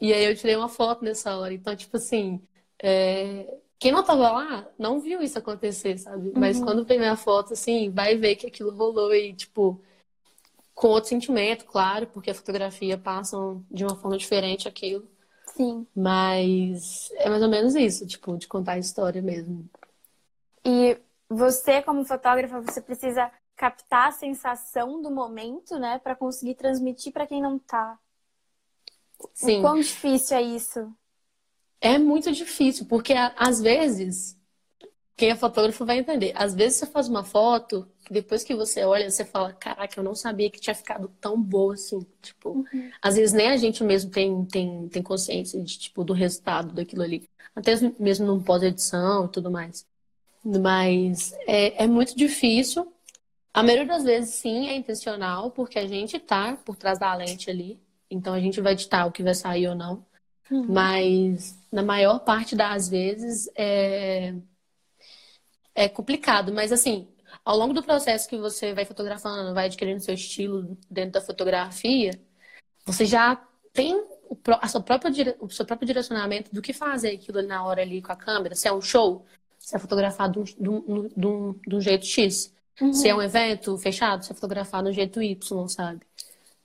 E 0.00 0.12
aí 0.12 0.24
eu 0.24 0.36
tirei 0.36 0.56
uma 0.56 0.68
foto 0.68 1.04
nessa 1.04 1.36
hora. 1.38 1.54
Então, 1.54 1.76
tipo 1.76 1.96
assim, 1.96 2.40
é, 2.82 3.46
quem 3.82 3.90
não 3.90 4.04
tava 4.04 4.30
lá 4.30 4.68
não 4.78 5.00
viu 5.00 5.20
isso 5.20 5.36
acontecer, 5.36 5.98
sabe? 5.98 6.28
Uhum. 6.28 6.34
Mas 6.36 6.60
quando 6.60 6.84
vem 6.84 7.04
a 7.04 7.16
foto, 7.16 7.52
assim, 7.52 7.90
vai 7.90 8.16
ver 8.16 8.36
que 8.36 8.46
aquilo 8.46 8.70
rolou 8.70 9.12
e, 9.12 9.34
tipo, 9.34 9.80
com 10.72 10.86
outro 10.86 11.10
sentimento, 11.10 11.64
claro, 11.64 12.06
porque 12.06 12.30
a 12.30 12.34
fotografia 12.34 12.96
passa 12.96 13.36
de 13.68 13.84
uma 13.84 13.96
forma 13.96 14.16
diferente 14.16 14.68
aquilo. 14.68 15.04
Sim. 15.48 15.84
Mas 15.96 17.10
é 17.16 17.28
mais 17.28 17.42
ou 17.42 17.48
menos 17.48 17.74
isso, 17.74 18.06
tipo, 18.06 18.38
de 18.38 18.46
contar 18.46 18.74
a 18.74 18.78
história 18.78 19.20
mesmo. 19.20 19.68
E 20.64 20.96
você, 21.28 21.82
como 21.82 22.04
fotógrafa, 22.04 22.60
você 22.60 22.80
precisa 22.80 23.32
captar 23.56 24.08
a 24.08 24.12
sensação 24.12 25.02
do 25.02 25.10
momento, 25.10 25.76
né, 25.76 25.98
para 25.98 26.14
conseguir 26.14 26.54
transmitir 26.54 27.12
para 27.12 27.26
quem 27.26 27.42
não 27.42 27.58
tá. 27.58 27.98
Sim. 29.34 29.58
O 29.58 29.62
quão 29.62 29.80
difícil 29.80 30.36
é 30.36 30.42
isso? 30.42 30.94
É 31.82 31.98
muito 31.98 32.30
difícil, 32.30 32.86
porque 32.86 33.12
às 33.36 33.60
vezes 33.60 34.38
quem 35.16 35.30
é 35.30 35.36
fotógrafo 35.36 35.84
vai 35.84 35.98
entender. 35.98 36.32
Às 36.34 36.54
vezes 36.54 36.78
você 36.78 36.86
faz 36.86 37.08
uma 37.08 37.24
foto, 37.24 37.88
depois 38.08 38.44
que 38.44 38.54
você 38.54 38.84
olha, 38.84 39.10
você 39.10 39.24
fala, 39.24 39.52
caraca, 39.52 39.98
eu 39.98 40.04
não 40.04 40.14
sabia 40.14 40.48
que 40.48 40.60
tinha 40.60 40.74
ficado 40.74 41.08
tão 41.20 41.40
boa 41.40 41.74
assim. 41.74 42.06
Tipo, 42.22 42.50
uhum. 42.50 42.90
às 43.02 43.16
vezes 43.16 43.32
nem 43.32 43.48
a 43.48 43.56
gente 43.56 43.82
mesmo 43.82 44.10
tem, 44.12 44.44
tem, 44.44 44.88
tem 44.88 45.02
consciência 45.02 45.60
de, 45.60 45.76
tipo, 45.76 46.04
do 46.04 46.12
resultado 46.12 46.72
daquilo 46.72 47.02
ali. 47.02 47.28
Até 47.54 47.74
mesmo 47.98 48.26
no 48.26 48.42
pós-edição 48.42 49.26
e 49.26 49.28
tudo 49.28 49.50
mais. 49.50 49.84
Mas 50.44 51.32
é, 51.46 51.82
é 51.82 51.86
muito 51.88 52.16
difícil. 52.16 52.92
A 53.52 53.62
maioria 53.62 53.86
das 53.86 54.04
vezes, 54.04 54.36
sim, 54.36 54.68
é 54.68 54.76
intencional, 54.76 55.50
porque 55.50 55.78
a 55.80 55.86
gente 55.86 56.18
tá 56.18 56.56
por 56.64 56.76
trás 56.76 56.98
da 56.98 57.12
lente 57.14 57.50
ali. 57.50 57.78
Então 58.08 58.32
a 58.34 58.40
gente 58.40 58.60
vai 58.60 58.72
editar 58.72 59.04
o 59.06 59.12
que 59.12 59.22
vai 59.22 59.34
sair 59.34 59.68
ou 59.68 59.74
não. 59.74 60.04
Uhum. 60.52 60.66
Mas 60.68 61.58
na 61.72 61.82
maior 61.82 62.18
parte 62.20 62.54
das 62.54 62.88
vezes 62.88 63.50
é 63.56 64.34
é 65.74 65.88
complicado, 65.88 66.52
mas 66.52 66.70
assim, 66.70 67.08
ao 67.42 67.56
longo 67.56 67.72
do 67.72 67.82
processo 67.82 68.28
que 68.28 68.36
você 68.36 68.74
vai 68.74 68.84
fotografando, 68.84 69.54
vai 69.54 69.64
adquirindo 69.64 70.00
seu 70.00 70.12
estilo 70.12 70.76
dentro 70.90 71.12
da 71.12 71.22
fotografia, 71.22 72.20
você 72.84 73.06
já 73.06 73.42
tem 73.72 73.94
o, 74.28 74.36
a 74.60 74.68
sua 74.68 74.82
própria, 74.82 75.10
o 75.40 75.48
seu 75.48 75.64
próprio 75.64 75.86
direcionamento 75.86 76.54
do 76.54 76.60
que 76.60 76.74
fazer 76.74 77.12
aquilo 77.12 77.38
ali 77.38 77.48
na 77.48 77.64
hora 77.64 77.80
ali 77.80 78.02
com 78.02 78.12
a 78.12 78.16
câmera. 78.16 78.54
Se 78.54 78.68
é 78.68 78.72
um 78.72 78.82
show, 78.82 79.24
se 79.58 79.74
é 79.74 79.78
fotografado 79.78 80.44
de 80.44 80.68
um, 80.68 81.08
de 81.08 81.26
um, 81.26 81.52
de 81.66 81.76
um 81.76 81.80
jeito 81.80 82.04
X. 82.04 82.52
Uhum. 82.78 82.92
Se 82.92 83.08
é 83.08 83.14
um 83.14 83.22
evento 83.22 83.78
fechado, 83.78 84.24
se 84.24 84.32
é 84.32 84.34
fotografado 84.34 84.90
do 84.90 84.92
jeito 84.92 85.22
Y, 85.22 85.68
sabe? 85.68 86.02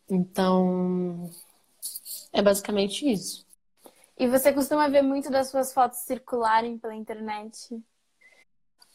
Então, 0.09 1.29
é 2.33 2.41
basicamente 2.41 3.09
isso. 3.09 3.46
E 4.17 4.27
você 4.27 4.51
costuma 4.51 4.87
ver 4.87 5.03
muito 5.03 5.29
das 5.29 5.49
suas 5.49 5.71
fotos 5.71 5.99
circularem 5.99 6.77
pela 6.77 6.95
internet? 6.95 7.69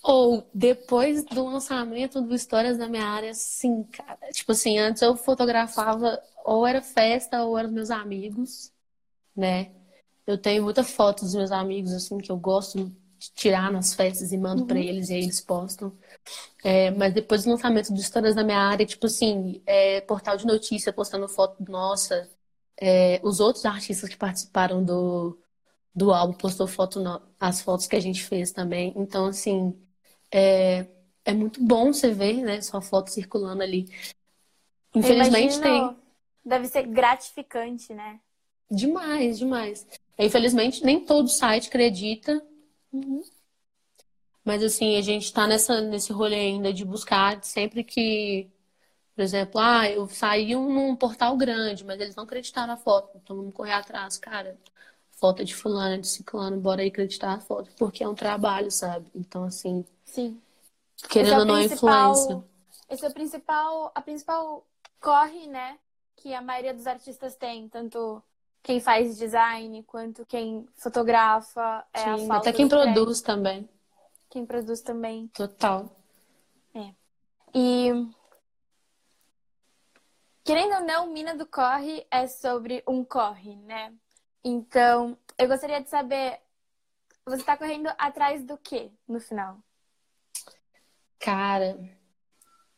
Ou 0.02 0.44
depois 0.52 1.24
do 1.24 1.44
lançamento 1.44 2.20
do 2.20 2.34
Histórias 2.34 2.76
da 2.76 2.88
Minha 2.88 3.06
Área, 3.06 3.32
sim, 3.32 3.84
cara. 3.84 4.18
Tipo 4.32 4.50
assim, 4.50 4.78
antes 4.78 5.00
eu 5.00 5.16
fotografava 5.16 6.20
ou 6.44 6.66
era 6.66 6.82
festa 6.82 7.44
ou 7.44 7.56
eram 7.56 7.70
meus 7.70 7.88
amigos, 7.88 8.72
né? 9.36 9.70
Eu 10.26 10.36
tenho 10.36 10.64
muita 10.64 10.82
foto 10.82 11.22
dos 11.24 11.34
meus 11.34 11.52
amigos, 11.52 11.92
assim, 11.92 12.18
que 12.18 12.32
eu 12.32 12.36
gosto 12.36 12.90
de 13.16 13.32
tirar 13.32 13.70
nas 13.70 13.94
festas 13.94 14.32
e 14.32 14.36
mando 14.36 14.62
uhum. 14.62 14.66
para 14.66 14.80
eles 14.80 15.08
e 15.08 15.14
aí 15.14 15.22
eles 15.22 15.40
postam. 15.40 15.92
É, 16.64 16.90
mas 16.90 17.14
depois 17.14 17.44
do 17.44 17.50
lançamento 17.50 17.92
do 17.92 18.00
Histórias 18.00 18.34
da 18.34 18.42
Minha 18.42 18.58
Área, 18.58 18.84
tipo 18.84 19.06
assim, 19.06 19.62
é, 19.64 20.00
portal 20.00 20.36
de 20.36 20.46
notícia 20.46 20.92
postando 20.92 21.28
foto 21.28 21.62
nossa, 21.68 22.28
é, 22.84 23.20
os 23.22 23.38
outros 23.38 23.64
artistas 23.64 24.08
que 24.08 24.16
participaram 24.16 24.84
do, 24.84 25.38
do 25.94 26.12
álbum 26.12 26.34
postou 26.36 26.66
foto 26.66 27.00
no, 27.00 27.22
as 27.38 27.62
fotos 27.62 27.86
que 27.86 27.94
a 27.94 28.00
gente 28.00 28.24
fez 28.24 28.50
também. 28.50 28.92
Então, 28.96 29.26
assim, 29.26 29.80
é, 30.32 30.88
é 31.24 31.32
muito 31.32 31.62
bom 31.62 31.92
você 31.92 32.10
ver, 32.12 32.42
né, 32.42 32.60
sua 32.60 32.82
foto 32.82 33.08
circulando 33.08 33.62
ali. 33.62 33.88
Infelizmente 34.92 35.60
tem. 35.60 35.96
Deve 36.44 36.66
ser 36.66 36.82
gratificante, 36.88 37.94
né? 37.94 38.18
Demais, 38.68 39.38
demais. 39.38 39.86
Infelizmente, 40.18 40.84
nem 40.84 41.04
todo 41.04 41.28
site 41.28 41.68
acredita. 41.68 42.44
Uhum. 42.92 43.22
Mas 44.44 44.60
assim, 44.60 44.96
a 44.96 45.00
gente 45.00 45.32
tá 45.32 45.46
nessa, 45.46 45.80
nesse 45.80 46.12
rolê 46.12 46.34
ainda 46.34 46.72
de 46.72 46.84
buscar 46.84 47.44
sempre 47.44 47.84
que, 47.84 48.50
por 49.22 49.26
exemplo, 49.26 49.60
ah, 49.60 49.88
eu 49.88 50.08
saí 50.08 50.52
num 50.52 50.96
portal 50.96 51.36
grande, 51.36 51.84
mas 51.84 52.00
eles 52.00 52.16
não 52.16 52.24
acreditaram 52.24 52.72
a 52.72 52.76
foto. 52.76 53.16
Então 53.22 53.36
vamos 53.36 53.54
correr 53.54 53.70
atrás, 53.70 54.18
cara. 54.18 54.58
Foto 55.12 55.44
de 55.44 55.54
fulano, 55.54 56.00
de 56.00 56.08
ciclano, 56.08 56.60
bora 56.60 56.82
aí 56.82 56.88
acreditar 56.88 57.34
a 57.34 57.38
foto, 57.38 57.70
porque 57.78 58.02
é 58.02 58.08
um 58.08 58.16
trabalho, 58.16 58.68
sabe? 58.68 59.06
Então, 59.14 59.44
assim, 59.44 59.84
Sim. 60.04 60.42
Querendo 61.08 61.34
é 61.34 61.38
ou 61.38 61.44
não, 61.44 61.60
influência. 61.60 62.42
Esse 62.90 63.06
é 63.06 63.08
o 63.08 63.14
principal, 63.14 63.92
a 63.94 64.00
principal 64.00 64.66
corre, 65.00 65.46
né? 65.46 65.78
Que 66.16 66.34
a 66.34 66.42
maioria 66.42 66.74
dos 66.74 66.88
artistas 66.88 67.36
tem, 67.36 67.68
tanto 67.68 68.20
quem 68.60 68.80
faz 68.80 69.16
design 69.16 69.84
quanto 69.84 70.26
quem 70.26 70.66
fotografa. 70.74 71.84
É 71.94 72.16
Sim, 72.16 72.28
até 72.28 72.52
quem 72.52 72.66
produz 72.66 73.20
também. 73.20 73.68
Quem 74.28 74.44
produz 74.44 74.80
também. 74.80 75.28
Total. 75.28 75.88
É. 76.74 76.92
E 77.54 77.92
querendo 80.44 80.74
ou 80.74 80.86
não, 80.86 81.12
Mina 81.12 81.36
do 81.36 81.46
Corre 81.46 82.06
é 82.10 82.26
sobre 82.26 82.82
um 82.86 83.04
corre, 83.04 83.56
né? 83.56 83.92
Então, 84.44 85.16
eu 85.38 85.48
gostaria 85.48 85.80
de 85.80 85.88
saber, 85.88 86.40
você 87.24 87.40
está 87.40 87.56
correndo 87.56 87.88
atrás 87.96 88.44
do 88.44 88.58
que 88.58 88.90
no 89.06 89.20
final? 89.20 89.58
Cara, 91.18 91.78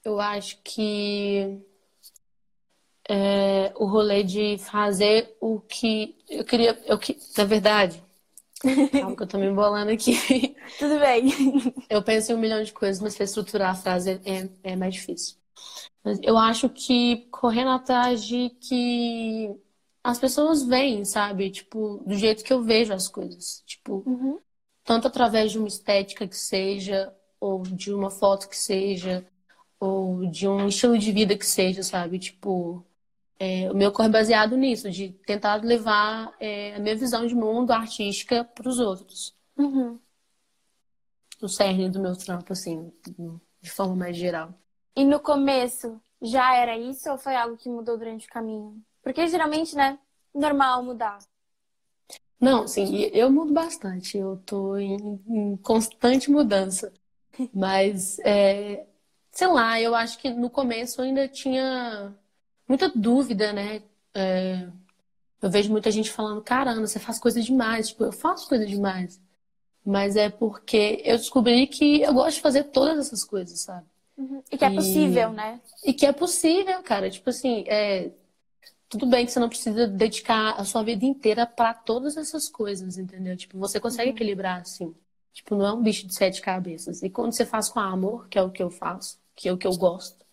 eu 0.04 0.20
acho 0.20 0.60
que 0.62 1.62
é, 3.08 3.72
o 3.76 3.86
rolê 3.86 4.22
de 4.22 4.58
fazer 4.58 5.36
o 5.40 5.60
que 5.60 6.16
eu 6.28 6.44
queria. 6.44 6.78
Eu, 6.86 6.98
que, 6.98 7.18
na 7.36 7.44
verdade, 7.44 8.02
calma 8.92 9.16
que 9.16 9.22
eu 9.22 9.26
tô 9.26 9.38
me 9.38 9.46
embolando 9.46 9.90
aqui. 9.90 10.56
Tudo 10.78 10.98
bem. 10.98 11.30
Eu 11.88 12.02
penso 12.02 12.32
em 12.32 12.34
um 12.34 12.38
milhão 12.38 12.62
de 12.62 12.72
coisas, 12.72 13.00
mas 13.02 13.14
para 13.14 13.24
estruturar 13.24 13.70
a 13.70 13.74
frase 13.74 14.20
é, 14.24 14.48
é 14.72 14.76
mais 14.76 14.94
difícil. 14.94 15.36
Eu 16.22 16.36
acho 16.36 16.68
que 16.68 17.26
correndo 17.30 17.70
atrás 17.70 18.22
de 18.22 18.50
que 18.50 19.54
as 20.02 20.18
pessoas 20.18 20.62
veem, 20.62 21.04
sabe? 21.04 21.50
Tipo, 21.50 22.02
do 22.06 22.14
jeito 22.14 22.44
que 22.44 22.52
eu 22.52 22.62
vejo 22.62 22.92
as 22.92 23.08
coisas. 23.08 23.62
Tipo, 23.66 24.02
uhum. 24.06 24.38
tanto 24.84 25.08
através 25.08 25.52
de 25.52 25.58
uma 25.58 25.68
estética 25.68 26.28
que 26.28 26.36
seja, 26.36 27.14
ou 27.40 27.62
de 27.62 27.92
uma 27.92 28.10
foto 28.10 28.48
que 28.48 28.56
seja, 28.56 29.26
ou 29.80 30.26
de 30.26 30.46
um 30.46 30.68
estilo 30.68 30.98
de 30.98 31.10
vida 31.10 31.36
que 31.36 31.46
seja, 31.46 31.82
sabe? 31.82 32.18
Tipo, 32.18 32.84
é, 33.38 33.70
o 33.70 33.74
meu 33.74 33.90
corre 33.92 34.08
é 34.08 34.12
baseado 34.12 34.56
nisso, 34.56 34.90
de 34.90 35.10
tentar 35.26 35.62
levar 35.64 36.34
é, 36.38 36.74
a 36.74 36.78
minha 36.78 36.96
visão 36.96 37.26
de 37.26 37.34
mundo 37.34 37.70
artística 37.70 38.44
para 38.44 38.68
os 38.68 38.78
outros. 38.78 39.34
Uhum. 39.56 39.98
O 41.42 41.48
cerne 41.48 41.88
do 41.90 42.00
meu 42.00 42.16
trampo, 42.16 42.52
assim, 42.52 42.92
de 43.60 43.70
forma 43.70 43.96
mais 43.96 44.16
geral. 44.16 44.54
E 44.96 45.04
no 45.04 45.20
começo, 45.20 46.00
já 46.22 46.54
era 46.56 46.76
isso 46.78 47.10
ou 47.10 47.18
foi 47.18 47.34
algo 47.36 47.56
que 47.56 47.68
mudou 47.68 47.98
durante 47.98 48.26
o 48.26 48.30
caminho? 48.30 48.82
Porque 49.02 49.26
geralmente, 49.28 49.74
né, 49.76 49.98
normal 50.34 50.82
mudar. 50.82 51.18
Não, 52.40 52.66
sim, 52.68 52.96
eu 53.12 53.30
mudo 53.30 53.52
bastante. 53.52 54.18
Eu 54.18 54.36
tô 54.44 54.76
em, 54.76 54.96
em 55.26 55.56
constante 55.58 56.30
mudança. 56.30 56.92
Mas, 57.54 58.18
é, 58.20 58.86
sei 59.32 59.46
lá, 59.48 59.80
eu 59.80 59.94
acho 59.94 60.18
que 60.18 60.30
no 60.30 60.50
começo 60.50 61.00
eu 61.00 61.04
ainda 61.06 61.28
tinha 61.28 62.14
muita 62.68 62.88
dúvida, 62.88 63.52
né? 63.52 63.82
É, 64.14 64.68
eu 65.42 65.50
vejo 65.50 65.70
muita 65.72 65.90
gente 65.90 66.10
falando, 66.12 66.42
caramba, 66.42 66.86
você 66.86 66.98
faz 67.00 67.18
coisa 67.18 67.40
demais. 67.42 67.88
Tipo, 67.88 68.04
eu 68.04 68.12
faço 68.12 68.48
coisa 68.48 68.66
demais. 68.66 69.20
Mas 69.84 70.16
é 70.16 70.30
porque 70.30 71.02
eu 71.04 71.16
descobri 71.18 71.66
que 71.66 72.02
eu 72.02 72.14
gosto 72.14 72.36
de 72.36 72.42
fazer 72.42 72.64
todas 72.64 72.98
essas 73.06 73.24
coisas, 73.24 73.60
sabe? 73.60 73.86
Uhum. 74.16 74.42
E 74.50 74.56
que 74.56 74.64
é 74.64 74.70
possível, 74.70 75.32
né? 75.32 75.60
E 75.84 75.92
que 75.92 76.06
é 76.06 76.12
possível, 76.12 76.82
cara. 76.82 77.10
Tipo 77.10 77.30
assim, 77.30 77.64
é... 77.66 78.10
tudo 78.88 79.06
bem 79.06 79.26
que 79.26 79.32
você 79.32 79.40
não 79.40 79.48
precisa 79.48 79.86
dedicar 79.86 80.52
a 80.52 80.64
sua 80.64 80.82
vida 80.82 81.04
inteira 81.04 81.46
para 81.46 81.74
todas 81.74 82.16
essas 82.16 82.48
coisas, 82.48 82.96
entendeu? 82.96 83.36
Tipo, 83.36 83.58
você 83.58 83.80
consegue 83.80 84.10
uhum. 84.10 84.16
equilibrar 84.16 84.60
assim. 84.60 84.94
Tipo, 85.32 85.56
não 85.56 85.66
é 85.66 85.72
um 85.72 85.82
bicho 85.82 86.06
de 86.06 86.14
sete 86.14 86.40
cabeças. 86.40 87.02
E 87.02 87.10
quando 87.10 87.32
você 87.32 87.44
faz 87.44 87.68
com 87.68 87.80
amor, 87.80 88.28
que 88.28 88.38
é 88.38 88.42
o 88.42 88.50
que 88.50 88.62
eu 88.62 88.70
faço, 88.70 89.18
que 89.34 89.48
é 89.48 89.52
o 89.52 89.58
que 89.58 89.66
eu 89.66 89.76
gosto. 89.76 90.24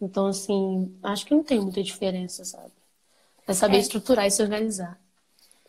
Então, 0.00 0.26
assim, 0.26 0.98
acho 1.00 1.24
que 1.24 1.32
não 1.32 1.44
tem 1.44 1.60
muita 1.60 1.80
diferença, 1.80 2.44
sabe? 2.44 2.72
É 3.46 3.52
saber 3.52 3.76
é. 3.76 3.80
estruturar 3.80 4.26
e 4.26 4.30
se 4.32 4.42
organizar. 4.42 5.00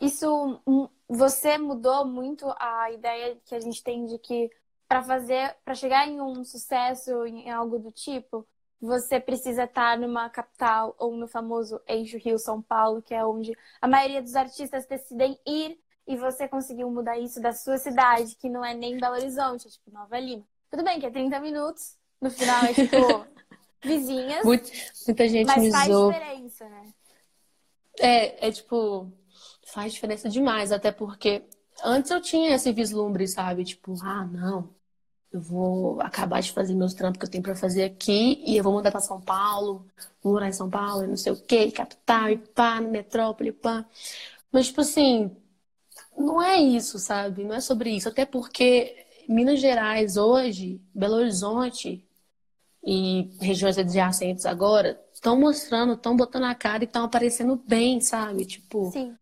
Isso, 0.00 0.60
hum, 0.66 0.88
você 1.08 1.56
mudou 1.56 2.04
muito 2.04 2.52
a 2.58 2.90
ideia 2.90 3.36
que 3.46 3.54
a 3.54 3.60
gente 3.60 3.82
tem 3.82 4.06
de 4.06 4.18
que 4.18 4.50
para 4.88 5.02
fazer, 5.02 5.56
para 5.64 5.74
chegar 5.74 6.06
em 6.06 6.20
um 6.20 6.44
sucesso, 6.44 7.26
em 7.26 7.50
algo 7.50 7.78
do 7.78 7.90
tipo, 7.90 8.46
você 8.80 9.18
precisa 9.18 9.64
estar 9.64 9.98
numa 9.98 10.28
capital 10.28 10.94
ou 10.98 11.16
no 11.16 11.26
famoso 11.26 11.80
eixo 11.86 12.18
Rio-São 12.18 12.60
Paulo, 12.60 13.02
que 13.02 13.14
é 13.14 13.24
onde 13.24 13.56
a 13.80 13.88
maioria 13.88 14.22
dos 14.22 14.36
artistas 14.36 14.86
decidem 14.86 15.38
ir 15.46 15.78
e 16.06 16.16
você 16.16 16.46
conseguiu 16.46 16.90
mudar 16.90 17.18
isso 17.18 17.40
da 17.40 17.52
sua 17.52 17.78
cidade, 17.78 18.36
que 18.36 18.48
não 18.48 18.64
é 18.64 18.74
nem 18.74 18.98
Belo 18.98 19.16
Horizonte, 19.16 19.66
é 19.66 19.70
tipo 19.70 19.90
Nova 19.90 20.18
Lima. 20.18 20.44
Tudo 20.70 20.84
bem 20.84 21.00
que 21.00 21.06
é 21.06 21.10
30 21.10 21.40
minutos, 21.40 21.96
no 22.20 22.30
final 22.30 22.64
é 22.64 22.74
tipo 22.74 23.26
vizinhas. 23.82 24.44
Muito, 24.44 24.70
muita 25.06 25.28
gente 25.28 25.46
mas 25.46 25.62
me 25.62 25.70
faz 25.70 25.88
zoou. 25.88 26.12
diferença, 26.12 26.68
né? 26.68 26.94
É, 27.98 28.48
é 28.48 28.52
tipo, 28.52 29.10
faz 29.66 29.94
diferença 29.94 30.28
demais, 30.28 30.72
até 30.72 30.92
porque 30.92 31.42
antes 31.82 32.10
eu 32.10 32.20
tinha 32.20 32.54
esse 32.54 32.72
vislumbre, 32.72 33.26
sabe? 33.26 33.64
Tipo, 33.64 33.94
ah, 34.02 34.24
não, 34.26 34.68
eu 35.32 35.40
vou 35.40 36.00
acabar 36.00 36.40
de 36.40 36.52
fazer 36.52 36.74
meus 36.74 36.94
trampos 36.94 37.18
que 37.18 37.26
eu 37.26 37.30
tenho 37.30 37.42
para 37.42 37.56
fazer 37.56 37.84
aqui 37.84 38.42
e 38.46 38.56
eu 38.56 38.64
vou 38.64 38.72
mudar 38.72 38.90
para 38.92 39.00
São 39.00 39.20
Paulo, 39.20 39.86
vou 40.22 40.34
morar 40.34 40.48
em 40.48 40.52
São 40.52 40.70
Paulo, 40.70 41.06
não 41.06 41.16
sei 41.16 41.32
o 41.32 41.40
quê, 41.42 41.70
capital 41.72 42.30
e 42.30 42.38
pá, 42.38 42.80
metrópole, 42.80 43.52
pá. 43.52 43.84
Mas, 44.52 44.68
tipo 44.68 44.80
assim, 44.82 45.36
não 46.16 46.42
é 46.42 46.56
isso, 46.56 46.98
sabe? 46.98 47.44
Não 47.44 47.54
é 47.54 47.60
sobre 47.60 47.90
isso. 47.90 48.08
Até 48.08 48.24
porque 48.24 49.06
Minas 49.28 49.60
Gerais 49.60 50.16
hoje, 50.16 50.80
Belo 50.94 51.16
Horizonte 51.16 52.06
e 52.84 53.30
regiões 53.40 53.78
adjacentes 53.78 54.46
agora 54.46 55.00
estão 55.12 55.38
mostrando, 55.38 55.94
estão 55.94 56.16
botando 56.16 56.44
a 56.44 56.54
cara 56.54 56.84
e 56.84 56.86
estão 56.86 57.04
aparecendo 57.04 57.56
bem, 57.56 58.00
sabe? 58.00 58.44
Tipo, 58.44 58.90
Sim. 58.92 59.16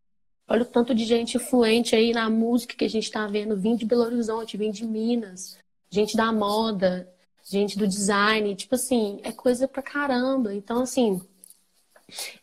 Olha 0.53 0.65
o 0.65 0.67
tanto 0.67 0.95
de 0.95 1.07
gente 1.07 1.39
influente 1.39 1.97
aí 1.97 2.13
na 2.13 2.29
música 2.29 2.77
que 2.77 2.85
a 2.85 2.89
gente 2.89 3.05
está 3.05 3.27
vendo, 3.27 3.57
vindo 3.57 3.79
de 3.79 3.87
Belo 3.87 4.03
Horizonte, 4.03 4.59
vindo 4.59 4.75
de 4.75 4.87
Minas, 4.87 5.59
gente 5.89 6.15
da 6.15 6.31
moda, 6.31 7.09
gente 7.43 7.79
do 7.79 7.89
design, 7.89 8.55
tipo 8.55 8.75
assim, 8.75 9.19
é 9.23 9.33
coisa 9.33 9.67
pra 9.67 9.81
caramba. 9.83 10.55
Então, 10.55 10.83
assim, 10.83 11.23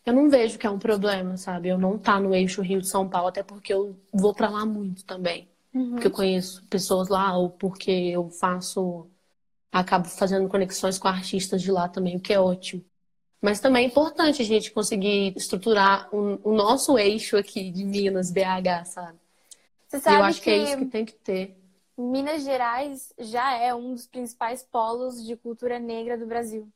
eu 0.04 0.12
não 0.12 0.28
vejo 0.28 0.58
que 0.58 0.66
é 0.66 0.70
um 0.70 0.78
problema, 0.78 1.36
sabe? 1.36 1.68
Eu 1.68 1.78
não 1.78 1.96
tá 1.96 2.18
no 2.18 2.34
eixo 2.34 2.62
Rio 2.62 2.80
de 2.80 2.88
São 2.88 3.08
Paulo, 3.08 3.28
até 3.28 3.44
porque 3.44 3.72
eu 3.72 3.96
vou 4.12 4.34
para 4.34 4.50
lá 4.50 4.66
muito 4.66 5.04
também. 5.04 5.48
Uhum. 5.72 5.92
Porque 5.92 6.08
eu 6.08 6.10
conheço 6.10 6.64
pessoas 6.64 7.08
lá, 7.08 7.36
ou 7.38 7.48
porque 7.48 7.92
eu 7.92 8.28
faço. 8.28 9.06
Acabo 9.70 10.08
fazendo 10.08 10.48
conexões 10.48 10.98
com 10.98 11.06
artistas 11.06 11.62
de 11.62 11.70
lá 11.70 11.88
também, 11.88 12.16
o 12.16 12.20
que 12.20 12.32
é 12.32 12.40
ótimo. 12.40 12.84
Mas 13.40 13.58
também 13.58 13.84
é 13.84 13.86
importante 13.86 14.42
a 14.42 14.44
gente 14.44 14.70
conseguir 14.70 15.32
estruturar 15.36 16.08
o, 16.14 16.38
o 16.50 16.52
nosso 16.52 16.98
eixo 16.98 17.36
aqui 17.36 17.70
de 17.70 17.84
Minas, 17.84 18.30
BH, 18.30 18.84
sabe? 18.84 19.18
Você 19.88 19.98
sabe 19.98 20.16
eu 20.16 20.24
acho 20.24 20.38
que, 20.38 20.44
que 20.44 20.50
é 20.50 20.56
isso 20.58 20.76
que 20.76 20.86
tem 20.86 21.04
que 21.04 21.14
ter. 21.14 21.56
Minas 21.96 22.44
Gerais 22.44 23.12
já 23.18 23.54
é 23.56 23.74
um 23.74 23.94
dos 23.94 24.06
principais 24.06 24.62
polos 24.62 25.24
de 25.24 25.36
cultura 25.36 25.78
negra 25.78 26.16
do 26.16 26.26
Brasil. 26.26 26.68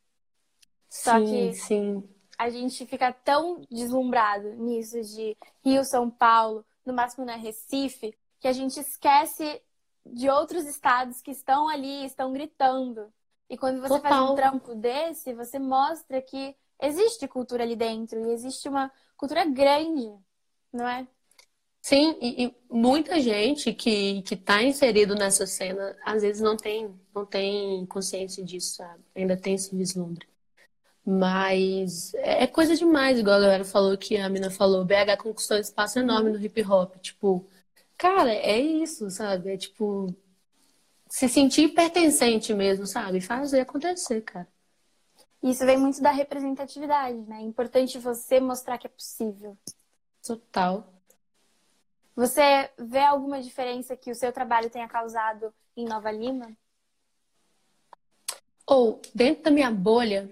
Só 0.88 1.18
sim, 1.18 1.27
que 1.27 1.55
sim. 1.55 2.09
a 2.38 2.50
gente 2.50 2.87
fica 2.87 3.12
tão 3.12 3.62
deslumbrado 3.70 4.55
nisso 4.55 5.00
de 5.03 5.37
Rio, 5.64 5.85
São 5.85 6.11
Paulo, 6.11 6.64
no 6.85 6.92
máximo 6.92 7.24
na 7.24 7.37
Recife, 7.37 8.14
que 8.38 8.48
a 8.48 8.53
gente 8.53 8.79
esquece 8.79 9.61
de 10.05 10.29
outros 10.29 10.66
estados 10.66 11.22
que 11.22 11.31
estão 11.31 11.68
ali, 11.68 12.05
estão 12.05 12.33
gritando. 12.33 13.12
E 13.48 13.57
quando 13.59 13.80
você 13.80 14.00
Total. 14.00 14.00
faz 14.00 14.20
um 14.20 14.33
trampo 14.33 14.74
desse, 14.74 15.35
você 15.35 15.59
mostra 15.59 16.20
que 16.22 16.57
existe 16.80 17.28
cultura 17.28 17.62
ali 17.64 17.76
dentro 17.76 18.18
e 18.20 18.33
existe 18.33 18.68
uma 18.68 18.90
cultura 19.16 19.44
grande, 19.46 20.11
não 20.72 20.88
é? 20.88 21.07
Sim, 21.83 22.16
e, 22.20 22.46
e 22.46 22.54
muita 22.70 23.20
gente 23.20 23.72
que, 23.74 24.22
que 24.22 24.37
tá 24.37 24.62
inserido 24.62 25.14
nessa 25.14 25.46
cena, 25.46 25.94
às 26.04 26.22
vezes 26.22 26.40
não 26.40 26.57
tem, 26.57 26.98
não 27.14 27.26
tem 27.26 27.85
consciência 27.87 28.42
disso, 28.42 28.76
sabe? 28.76 29.04
Ainda 29.14 29.37
tem 29.37 29.54
esse 29.54 29.74
vislumbre. 29.76 30.26
Mas 31.04 32.14
é 32.16 32.46
coisa 32.46 32.76
demais, 32.76 33.18
igual 33.18 33.37
a 33.38 33.40
galera 33.40 33.64
falou 33.64 33.98
que 33.98 34.16
a 34.18 34.28
mina 34.30 34.50
falou, 34.50 34.85
BH 34.85 35.16
conquistou 35.18 35.57
um 35.59 35.61
espaço 35.61 35.98
enorme 35.98 36.30
no 36.30 36.38
hip 36.44 36.62
hop. 36.64 36.96
Tipo, 37.00 37.46
cara, 37.98 38.33
é 38.35 38.59
isso, 38.61 39.11
sabe? 39.11 39.52
É 39.52 39.57
tipo, 39.59 40.14
se 41.14 41.29
sentir 41.29 41.68
pertencente 41.68 42.53
mesmo, 42.53 42.88
sabe? 42.88 43.20
Fazer 43.20 43.61
acontecer, 43.61 44.20
cara. 44.22 44.48
Isso 45.40 45.64
vem 45.64 45.79
muito 45.79 46.03
da 46.03 46.11
representatividade, 46.11 47.16
né? 47.18 47.37
É 47.37 47.42
importante 47.42 48.00
você 48.00 48.40
mostrar 48.40 48.79
que 48.79 48.88
é 48.88 48.90
possível. 48.90 49.57
Total. 50.27 50.92
Você 52.16 52.68
vê 52.77 52.98
alguma 52.98 53.40
diferença 53.40 53.96
que 53.96 54.11
o 54.11 54.14
seu 54.14 54.33
trabalho 54.33 54.68
tenha 54.68 54.88
causado 54.88 55.55
em 55.77 55.85
Nova 55.85 56.11
Lima? 56.11 56.50
Ou, 58.66 59.00
dentro 59.14 59.44
da 59.44 59.53
minha 59.53 59.70
bolha, 59.70 60.29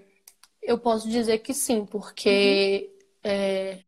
eu 0.61 0.77
posso 0.77 1.07
dizer 1.07 1.39
que 1.39 1.53
sim, 1.53 1.85
porque 1.85 2.93
é, 3.23 3.85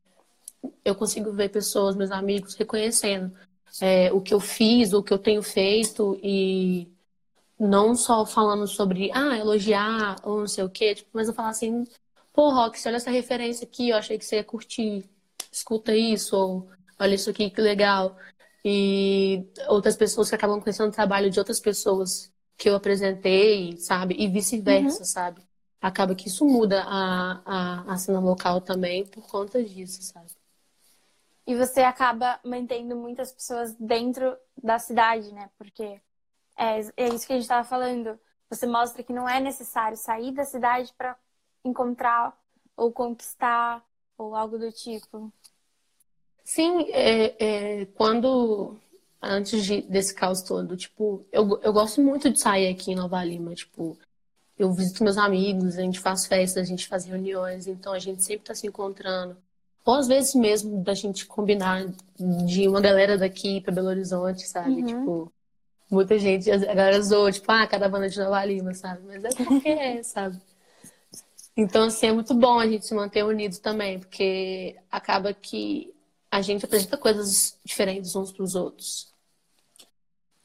eu 0.86 0.96
consigo 0.96 1.34
ver 1.34 1.50
pessoas, 1.50 1.94
meus 1.94 2.12
amigos, 2.12 2.56
reconhecendo 2.56 3.38
é, 3.82 4.12
o 4.14 4.22
que 4.22 4.34
eu 4.34 4.40
fiz, 4.40 4.94
o 4.94 5.04
que 5.04 5.14
eu 5.14 5.20
tenho 5.20 5.42
feito 5.44 6.20
e 6.24 6.88
não 7.60 7.96
só 7.96 8.26
falando 8.26 8.68
sobre, 8.68 9.12
ah, 9.14 9.38
elogiar 9.38 10.18
ou 10.24 10.40
não 10.42 10.48
sei 10.48 10.64
o 10.64 10.70
quê, 10.70 10.96
tipo, 10.96 11.10
mas 11.14 11.28
eu 11.28 11.34
falar 11.34 11.50
assim, 11.50 11.86
pô, 12.34 12.50
Rox, 12.52 12.86
olha 12.86 12.98
essa 12.98 13.12
referência 13.12 13.66
aqui, 13.66 13.90
eu 13.90 13.98
achei 13.98 14.18
que 14.18 14.26
você 14.26 14.38
ia 14.38 14.44
curtir, 14.44 15.10
escuta 15.52 15.96
isso, 15.96 16.36
ou 16.38 16.70
olha 17.00 17.16
isso 17.16 17.30
aqui, 17.30 17.50
que 17.50 17.62
legal. 17.62 18.18
E 18.64 19.46
outras 19.70 19.96
pessoas 19.96 20.30
que 20.30 20.36
acabam 20.36 20.60
conhecendo 20.62 20.90
o 20.90 20.92
trabalho 20.92 21.30
de 21.30 21.40
outras 21.40 21.60
pessoas 21.60 22.32
que 22.58 22.70
eu 22.70 22.76
apresentei, 22.76 23.78
sabe? 23.78 24.16
E 24.18 24.28
vice-versa, 24.28 25.06
Uhum. 25.06 25.06
sabe? 25.06 25.42
Acaba 25.82 26.16
que 26.16 26.28
isso 26.28 26.46
muda 26.46 26.82
a, 26.84 27.42
a, 27.90 27.94
a 27.94 27.98
cena 27.98 28.20
local 28.20 28.60
também 28.62 29.06
por 29.06 29.28
conta 29.28 29.64
disso, 29.64 30.02
sabe? 30.02 30.32
E 31.48 31.56
você 31.56 31.82
acaba 31.82 32.40
mantendo 32.44 32.96
muitas 32.96 33.32
pessoas 33.32 33.74
dentro 33.76 34.38
da 34.62 34.80
cidade, 34.80 35.32
né? 35.34 35.50
Porque 35.58 36.02
é, 36.58 36.80
é 36.98 37.08
isso 37.10 37.28
que 37.28 37.34
a 37.34 37.36
gente 37.36 37.44
estava 37.44 37.64
falando. 37.68 38.20
Você 38.50 38.66
mostra 38.68 39.04
que 39.04 39.14
não 39.14 39.28
é 39.30 39.40
necessário 39.40 39.98
sair 39.98 40.34
da 40.34 40.46
cidade 40.46 40.94
para 40.98 41.18
encontrar 41.64 42.38
ou 42.78 42.92
conquistar 42.92 43.84
ou 44.18 44.36
algo 44.36 44.58
do 44.58 44.72
tipo. 44.72 45.32
Sim, 46.44 46.84
é, 46.92 47.82
é, 47.82 47.86
quando 47.88 48.78
antes 49.22 49.66
de- 49.66 49.82
desse 49.84 50.14
caos 50.14 50.42
todo, 50.42 50.78
tipo, 50.78 51.26
eu, 51.32 51.60
eu 51.62 51.74
gosto 51.74 52.02
muito 52.02 52.30
de 52.30 52.40
sair 52.40 52.68
aqui 52.68 52.92
em 52.92 52.96
Nova 52.96 53.24
Lima, 53.24 53.56
tipo, 53.56 53.98
eu 54.58 54.72
visito 54.74 55.04
meus 55.04 55.18
amigos, 55.18 55.78
a 55.78 55.82
gente 55.82 56.00
faz 56.00 56.28
festas, 56.28 56.64
a 56.64 56.66
gente 56.66 56.88
faz 56.88 57.06
reuniões, 57.06 57.68
então 57.68 57.94
a 57.94 58.00
gente 58.00 58.24
sempre 58.24 58.46
tá 58.46 58.56
se 58.56 58.68
encontrando. 58.68 59.38
Ou 59.86 59.93
às 59.93 60.08
vezes 60.08 60.34
mesmo 60.34 60.84
da 60.84 60.95
gente 60.95 61.26
combinar 61.28 61.86
de 62.17 62.67
uma 62.67 62.82
galera 62.82 63.17
daqui 63.17 63.62
pra 63.62 63.71
Belo 63.71 63.89
Horizonte, 63.89 64.48
sabe? 64.48 64.82
Uhum. 64.82 64.86
Tipo, 64.86 65.34
muita 65.91 66.17
gente, 66.17 66.50
a 66.50 66.58
galera 66.58 67.00
zoa, 67.02 67.32
tipo, 67.32 67.52
ah, 67.52 67.67
caravana 67.67 68.10
de 68.10 68.19
Nova 68.19 68.43
Lima, 68.43 68.74
sabe? 68.74 69.02
Mas 69.06 69.24
é 69.24 69.30
porque 69.30 69.69
é, 69.69 70.02
sabe? 70.04 70.41
Então, 71.56 71.86
assim, 71.86 72.08
é 72.08 72.12
muito 72.12 72.34
bom 72.34 72.60
a 72.60 72.67
gente 72.67 72.86
se 72.86 72.93
manter 72.95 73.24
unido 73.24 73.58
também, 73.60 74.00
porque 74.00 74.76
acaba 74.91 75.34
que 75.34 75.93
a 76.30 76.41
gente 76.41 76.65
apresenta 76.65 76.98
coisas 76.98 77.58
diferentes 77.63 78.13
uns 78.15 78.32
pros 78.32 78.56
outros. 78.56 79.13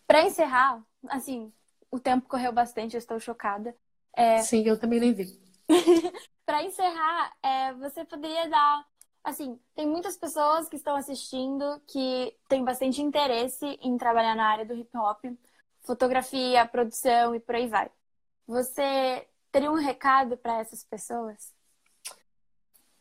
Para 0.06 0.22
encerrar, 0.22 0.80
assim, 1.08 1.52
o 1.90 1.98
tempo 1.98 2.28
correu 2.28 2.52
bastante, 2.52 2.94
eu 2.94 2.98
estou 2.98 3.18
chocada. 3.18 3.74
É, 4.14 4.38
Sim, 4.38 4.62
eu 4.66 4.78
também 4.78 5.00
nem 5.00 5.12
vi. 5.12 5.40
Para 6.46 6.62
encerrar, 6.64 7.32
é, 7.42 7.72
você 7.74 8.04
poderia 8.04 8.48
dar. 8.48 8.86
Assim, 9.22 9.58
tem 9.74 9.86
muitas 9.86 10.16
pessoas 10.16 10.68
que 10.68 10.76
estão 10.76 10.96
assistindo 10.96 11.80
que 11.86 12.34
têm 12.48 12.64
bastante 12.64 13.02
interesse 13.02 13.66
em 13.82 13.96
trabalhar 13.98 14.34
na 14.34 14.46
área 14.46 14.64
do 14.64 14.74
hip 14.74 14.90
hop, 14.96 15.24
fotografia, 15.82 16.66
produção 16.66 17.34
e 17.34 17.40
por 17.40 17.54
aí 17.54 17.68
vai. 17.68 17.90
Você 18.46 19.26
teria 19.52 19.70
um 19.70 19.74
recado 19.74 20.36
para 20.36 20.58
essas 20.58 20.82
pessoas? 20.84 21.52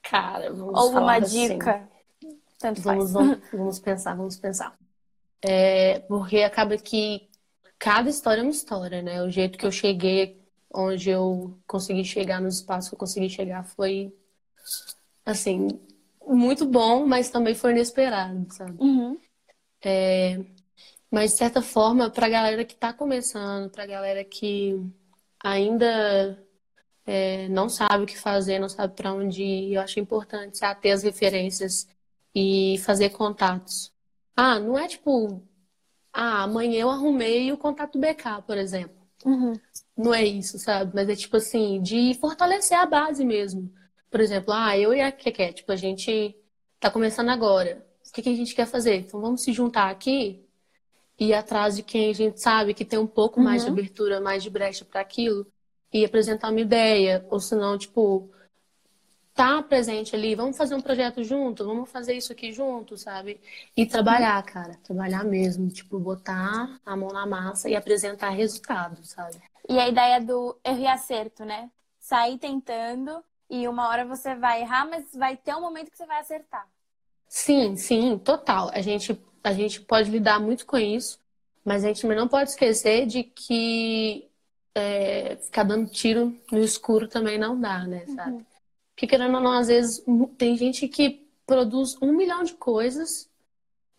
Cara, 0.04 0.52
vamos 0.52 0.80
Ou 0.80 0.92
uma 0.92 1.16
assim. 1.16 1.58
dica? 1.58 1.90
Tanto 2.58 2.82
Vamos, 2.82 3.12
faz. 3.12 3.14
vamos, 3.14 3.40
vamos 3.52 3.80
pensar, 3.80 4.16
vamos 4.16 4.38
pensar. 4.38 4.78
É, 5.42 6.00
porque 6.02 6.44
acaba 6.44 6.78
que 6.78 7.30
cada 7.78 8.10
história 8.10 8.42
é 8.42 8.44
uma 8.44 8.52
história, 8.52 9.02
né? 9.02 9.24
O 9.24 9.30
jeito 9.30 9.58
que 9.58 9.66
eu 9.66 9.72
cheguei, 9.72 10.44
onde 10.74 11.10
eu 11.10 11.58
consegui 11.66 12.04
chegar 12.04 12.42
nos 12.42 12.56
espaços 12.56 12.90
que 12.90 12.96
eu 12.96 13.00
consegui 13.00 13.30
chegar 13.30 13.64
foi, 13.64 14.14
assim, 15.26 15.80
muito 16.36 16.66
bom, 16.66 17.06
mas 17.06 17.30
também 17.30 17.56
foi 17.56 17.72
inesperado, 17.72 18.46
sabe? 18.54 18.78
Uhum. 18.80 19.18
Mas, 21.12 21.32
de 21.32 21.38
certa 21.38 21.62
forma, 21.62 22.10
pra 22.10 22.30
galera 22.30 22.64
que 22.64 22.76
tá 22.76 22.94
começando, 22.94 23.70
pra 23.70 23.86
galera 23.86 24.24
que 24.24 24.76
ainda 25.44 26.38
é, 27.06 27.48
não 27.50 27.68
sabe 27.68 28.04
o 28.04 28.08
que 28.08 28.18
fazer, 28.18 28.60
não 28.60 28.70
sabe 28.70 28.96
pra 28.96 29.14
onde 29.14 29.42
ir, 29.44 29.74
eu 29.74 29.82
acho 29.82 30.00
importante 30.00 30.58
se 30.58 30.66
ater 30.66 30.94
as 30.94 31.04
referências 31.04 31.88
e 32.36 32.78
fazer 32.80 33.10
contatos. 33.10 33.92
Ah, 34.36 34.60
não 34.60 34.78
é 34.78 34.88
tipo, 34.88 35.42
ah, 36.14 36.44
amanhã 36.44 36.82
eu 36.82 36.90
arrumei 36.90 37.52
o 37.52 37.58
contato 37.58 38.00
BK, 38.00 38.44
por 38.46 38.58
exemplo. 38.58 38.96
Uhum. 39.26 39.54
Não 39.98 40.14
é 40.14 40.24
isso, 40.24 40.60
sabe? 40.60 40.92
Mas 40.94 41.10
é 41.10 41.16
tipo 41.16 41.38
assim, 41.38 41.82
de 41.82 42.14
fortalecer 42.22 42.78
a 42.78 42.86
base 42.86 43.26
mesmo. 43.26 43.74
Por 44.10 44.20
exemplo, 44.22 44.54
ah, 44.54 44.78
eu 44.78 44.94
e 44.94 45.02
a 45.02 45.12
Keké, 45.12 45.54
tipo, 45.54 45.72
a 45.72 45.76
gente 45.76 46.36
tá 46.80 46.90
começando 46.90 47.30
agora. 47.30 47.86
O 48.08 48.12
que 48.12 48.22
que 48.24 48.30
a 48.30 48.36
gente 48.36 48.56
quer 48.56 48.66
fazer? 48.66 48.96
Então 48.96 49.22
vamos 49.22 49.42
se 49.44 49.54
juntar 49.54 49.90
aqui 49.90 50.44
e 51.20 51.28
ir 51.28 51.34
atrás 51.34 51.76
de 51.76 51.84
quem 51.84 52.10
a 52.10 52.14
gente 52.14 52.42
sabe 52.42 52.74
que 52.74 52.86
tem 52.86 53.00
um 53.00 53.08
pouco 53.08 53.40
mais 53.40 53.64
de 53.64 53.70
Uhum. 53.70 53.74
abertura, 53.76 54.22
mais 54.22 54.44
de 54.44 54.50
brecha 54.50 54.86
para 54.86 55.02
aquilo 55.02 55.46
e 55.94 56.06
apresentar 56.06 56.50
uma 56.50 56.62
ideia. 56.62 57.26
Ou 57.30 57.40
senão, 57.40 57.78
tipo, 57.78 58.32
tá 59.34 59.64
presente 59.64 60.16
ali, 60.16 60.36
vamos 60.36 60.58
fazer 60.58 60.76
um 60.76 60.82
projeto 60.82 61.24
junto, 61.24 61.66
vamos 61.66 61.90
fazer 61.90 62.14
isso 62.14 62.32
aqui 62.34 62.52
junto, 62.52 62.98
sabe? 62.98 63.40
E 63.76 63.86
trabalhar, 63.86 64.42
cara, 64.44 64.76
trabalhar 64.84 65.24
mesmo, 65.24 65.70
tipo, 65.70 65.98
botar 65.98 66.80
a 66.86 66.96
mão 66.96 67.10
na 67.10 67.26
massa 67.26 67.70
e 67.70 67.76
apresentar 67.76 68.30
resultado, 68.32 69.04
sabe? 69.06 69.38
E 69.68 69.80
a 69.80 69.88
ideia 69.88 70.20
do 70.20 70.58
erro 70.64 70.80
e 70.82 70.88
acerto, 70.88 71.46
né? 71.46 71.70
Sair 72.00 72.38
tentando 72.38 73.24
e 73.50 73.68
uma 73.68 73.88
hora 73.90 74.06
você 74.06 74.36
vai 74.36 74.62
errar, 74.62 74.88
mas 74.88 75.06
vai 75.14 75.36
ter 75.36 75.56
um 75.56 75.62
momento 75.62 75.90
que 75.90 75.98
você 75.98 76.06
vai 76.06 76.20
acertar. 76.20 76.68
Sim, 77.28 77.76
sim, 77.76 78.18
total. 78.18 78.70
A 78.74 78.82
gente, 78.82 79.20
a 79.44 79.54
gente 79.54 79.82
pode 79.82 80.10
lidar 80.10 80.40
muito 80.40 80.66
com 80.66 80.78
isso, 80.78 81.20
mas 81.64 81.84
a 81.84 81.88
gente 81.88 82.06
não 82.08 82.28
pode 82.28 82.52
esquecer 82.52 83.06
de 83.06 83.24
que 83.24 84.28
é, 84.74 85.36
ficar 85.38 85.64
dando 85.64 85.90
tiro 85.90 86.36
no 86.52 86.60
escuro 86.60 87.08
também 87.08 87.38
não 87.38 87.60
dá, 87.60 87.86
né, 87.86 88.06
sabe? 88.08 88.46
Porque 88.94 89.08
querendo 89.08 89.36
ou 89.36 89.42
não, 89.42 89.54
às 89.54 89.68
vezes 89.68 90.04
tem 90.38 90.58
gente 90.58 90.88
que 90.88 91.26
produz 91.46 91.96
um 92.02 92.14
milhão 92.14 92.44
de 92.44 92.54
coisas, 92.54 93.30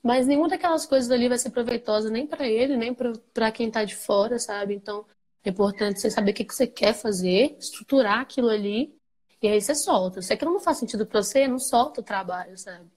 mas 0.03 0.27
nenhuma 0.27 0.49
daquelas 0.49 0.87
coisas 0.87 1.11
ali 1.11 1.29
vai 1.29 1.39
ser 1.39 1.51
proveitosa 1.51 2.11
nem 2.11 2.27
pra 2.27 2.47
ele, 2.47 2.77
nem 2.77 2.95
pra 2.95 3.51
quem 3.53 3.71
tá 3.71 3.85
de 3.85 3.97
fora, 3.97 4.39
sabe? 4.39 4.75
Então 4.75 5.05
é 5.45 5.51
importante 5.51 6.01
você 6.01 6.11
saber 6.11 6.33
o 6.33 6.35
que 6.35 6.45
que 6.45 6.55
você 6.55 6.67
quer 6.67 6.95
fazer, 6.95 7.57
estruturar 7.59 8.21
aquilo 8.21 8.49
ali, 8.49 8.95
e 9.43 9.49
aí 9.49 9.61
você 9.61 9.75
solta. 9.75 10.21
Se 10.21 10.33
aquilo 10.33 10.53
não 10.53 10.61
faz 10.61 10.79
sentido 10.79 11.07
pra 11.07 11.23
você, 11.23 11.49
não 11.49 11.59
solta 11.59 12.01
o 12.01 12.05
trabalho, 12.05 12.57
sabe? 12.59 12.91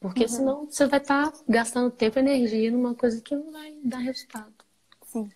Porque 0.00 0.28
senão 0.28 0.66
você 0.66 0.86
vai 0.86 1.00
estar 1.00 1.32
gastando 1.48 1.90
tempo 1.90 2.18
e 2.18 2.20
energia 2.20 2.70
numa 2.70 2.94
coisa 2.94 3.22
que 3.22 3.34
não 3.34 3.50
vai 3.50 3.78
dar 3.82 3.98
resultado. 3.98 4.52
Sim. 5.06 5.30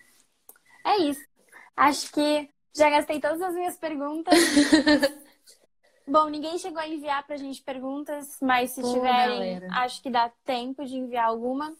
É 0.85 0.97
isso. 0.97 1.21
Acho 1.75 2.11
que 2.11 2.49
já 2.75 2.89
gastei 2.89 3.19
todas 3.19 3.41
as 3.41 3.55
minhas 3.55 3.77
perguntas. 3.77 4.33
Bom, 6.05 6.27
ninguém 6.27 6.57
chegou 6.57 6.79
a 6.79 6.87
enviar 6.87 7.25
pra 7.25 7.37
gente 7.37 7.61
perguntas, 7.61 8.37
mas 8.41 8.71
se 8.71 8.81
Pô, 8.81 8.93
tiverem, 8.93 9.59
galera. 9.59 9.67
acho 9.71 10.01
que 10.01 10.09
dá 10.09 10.31
tempo 10.43 10.85
de 10.85 10.95
enviar 10.95 11.25
alguma. 11.25 11.75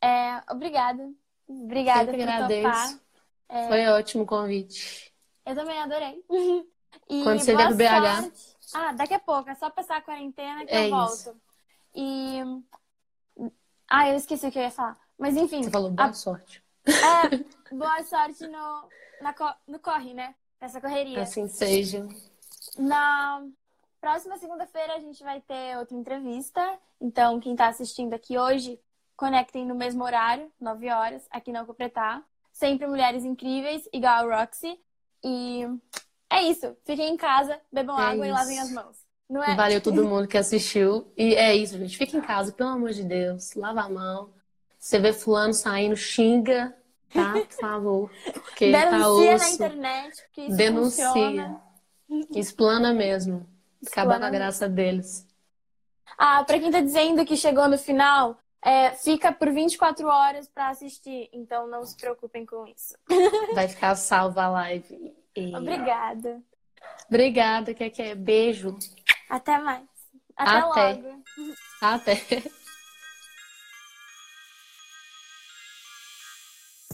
É, 0.00 0.42
obrigada. 0.50 1.10
Obrigada 1.48 2.12
por 2.12 2.20
agradeço. 2.20 2.62
topar. 2.62 3.00
É. 3.48 3.68
Foi 3.68 3.86
ótimo 3.86 4.24
o 4.24 4.26
convite. 4.26 5.12
Eu 5.44 5.54
também 5.54 5.78
adorei. 5.78 6.24
E 7.08 7.22
Quando 7.22 7.40
você 7.40 7.54
vier 7.56 7.68
pro 7.68 7.76
BH. 7.76 8.32
Ah, 8.74 8.92
daqui 8.92 9.14
a 9.14 9.18
pouco. 9.18 9.48
É 9.50 9.54
só 9.54 9.70
passar 9.70 9.96
a 9.98 10.02
quarentena 10.02 10.64
que 10.66 10.74
É 10.74 10.88
eu 10.90 11.04
isso. 11.06 11.24
volto. 11.24 11.40
E... 11.94 12.40
Ah, 13.88 14.08
eu 14.08 14.16
esqueci 14.16 14.46
o 14.46 14.50
que 14.50 14.58
eu 14.58 14.62
ia 14.62 14.70
falar. 14.70 14.96
Mas 15.18 15.36
enfim, 15.36 15.62
Você 15.62 15.70
falou 15.70 15.90
boa 15.90 16.12
sorte. 16.12 16.62
é, 16.86 16.94
boa 17.74 18.02
sorte 18.04 18.46
no, 18.46 18.88
na 19.22 19.32
co- 19.32 19.54
no 19.66 19.78
corre, 19.78 20.12
né? 20.12 20.34
Nessa 20.60 20.80
correria. 20.80 21.22
Assim 21.22 21.46
seja. 21.48 22.06
Na 22.78 23.42
próxima 24.00 24.36
segunda-feira 24.38 24.94
a 24.94 25.00
gente 25.00 25.22
vai 25.22 25.40
ter 25.40 25.78
outra 25.78 25.96
entrevista. 25.96 26.78
Então, 27.00 27.38
quem 27.40 27.54
tá 27.54 27.68
assistindo 27.68 28.12
aqui 28.14 28.36
hoje, 28.38 28.80
conectem 29.16 29.64
no 29.66 29.74
mesmo 29.74 30.02
horário, 30.04 30.52
9 30.60 30.90
horas, 30.90 31.26
aqui 31.30 31.52
na 31.52 31.64
Copretá. 31.64 32.22
Sempre 32.52 32.86
mulheres 32.86 33.24
incríveis, 33.24 33.88
igual 33.92 34.30
a 34.30 34.40
Roxy. 34.40 34.78
E 35.22 35.64
é 36.30 36.42
isso. 36.42 36.76
Fiquem 36.84 37.14
em 37.14 37.16
casa, 37.16 37.60
bebam 37.72 37.98
É 37.98 38.02
água 38.02 38.26
e 38.26 38.28
isso. 38.30 38.38
lavem 38.38 38.58
as 38.60 38.70
mãos. 38.70 38.96
Não 39.28 39.42
é? 39.42 39.54
Valeu 39.56 39.80
todo 39.80 40.04
mundo 40.06 40.28
que 40.28 40.38
assistiu. 40.38 41.12
E 41.16 41.34
é 41.34 41.54
isso, 41.54 41.76
gente. 41.78 41.96
Fica 41.96 42.16
em 42.16 42.20
casa, 42.20 42.52
pelo 42.52 42.70
amor 42.70 42.90
de 42.92 43.04
Deus. 43.04 43.54
Lava 43.54 43.82
a 43.82 43.88
mão. 43.88 44.32
Você 44.78 44.98
vê 44.98 45.12
fulano 45.12 45.52
saindo, 45.54 45.96
xinga, 45.96 46.76
tá? 47.12 47.32
Por 47.46 47.52
favor. 47.60 48.10
Porque 48.32 48.70
tá 48.70 48.90
Denuncia 48.90 49.30
na 49.30 49.34
osso. 49.44 49.54
internet, 49.54 50.22
porque 50.22 50.40
isso 50.42 50.56
Denuncia. 50.56 51.06
funciona. 51.08 51.62
Explana 52.34 52.92
mesmo. 52.94 53.46
Acaba 53.86 54.18
com 54.18 54.24
a 54.24 54.30
graça 54.30 54.68
deles. 54.68 55.26
Ah, 56.18 56.44
pra 56.44 56.58
quem 56.58 56.70
tá 56.70 56.80
dizendo 56.80 57.24
que 57.24 57.36
chegou 57.36 57.68
no 57.68 57.76
final, 57.78 58.38
é, 58.62 58.90
fica 58.92 59.32
por 59.32 59.50
24 59.50 60.06
horas 60.06 60.48
pra 60.48 60.68
assistir. 60.70 61.28
Então 61.32 61.66
não 61.68 61.84
se 61.84 61.96
preocupem 61.96 62.46
com 62.46 62.66
isso. 62.66 62.94
Vai 63.54 63.68
ficar 63.68 63.94
salva 63.96 64.44
a 64.44 64.48
live. 64.48 65.14
E- 65.36 65.54
Obrigada. 65.54 66.42
Obrigada, 67.08 67.74
que 67.74 67.90
que 67.90 68.02
é 68.02 68.14
beijo. 68.14 68.78
Até 69.28 69.58
mais. 69.58 69.84
Até, 70.36 70.50
Até. 70.58 70.92
logo. 70.92 71.22
Até. 71.80 72.16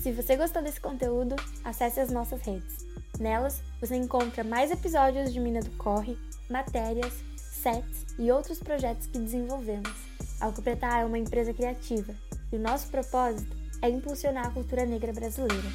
Se 0.00 0.10
você 0.12 0.36
gostou 0.36 0.62
desse 0.62 0.80
conteúdo, 0.80 1.36
acesse 1.64 2.00
as 2.00 2.10
nossas 2.10 2.40
redes. 2.42 2.84
Nelas, 3.20 3.62
você 3.80 3.94
encontra 3.94 4.42
mais 4.42 4.70
episódios 4.70 5.32
de 5.32 5.38
Mina 5.38 5.60
do 5.60 5.70
Corre, 5.76 6.18
matérias, 6.50 7.12
sets 7.36 8.04
e 8.18 8.30
outros 8.32 8.58
projetos 8.58 9.06
que 9.06 9.18
desenvolvemos. 9.18 9.92
A 10.40 10.46
Alcopretar 10.46 11.00
é 11.00 11.04
uma 11.04 11.18
empresa 11.18 11.54
criativa 11.54 12.12
e 12.52 12.56
o 12.56 12.60
nosso 12.60 12.88
propósito 12.90 13.56
é 13.80 13.88
impulsionar 13.88 14.46
a 14.46 14.50
cultura 14.50 14.84
negra 14.84 15.12
brasileira. 15.12 15.68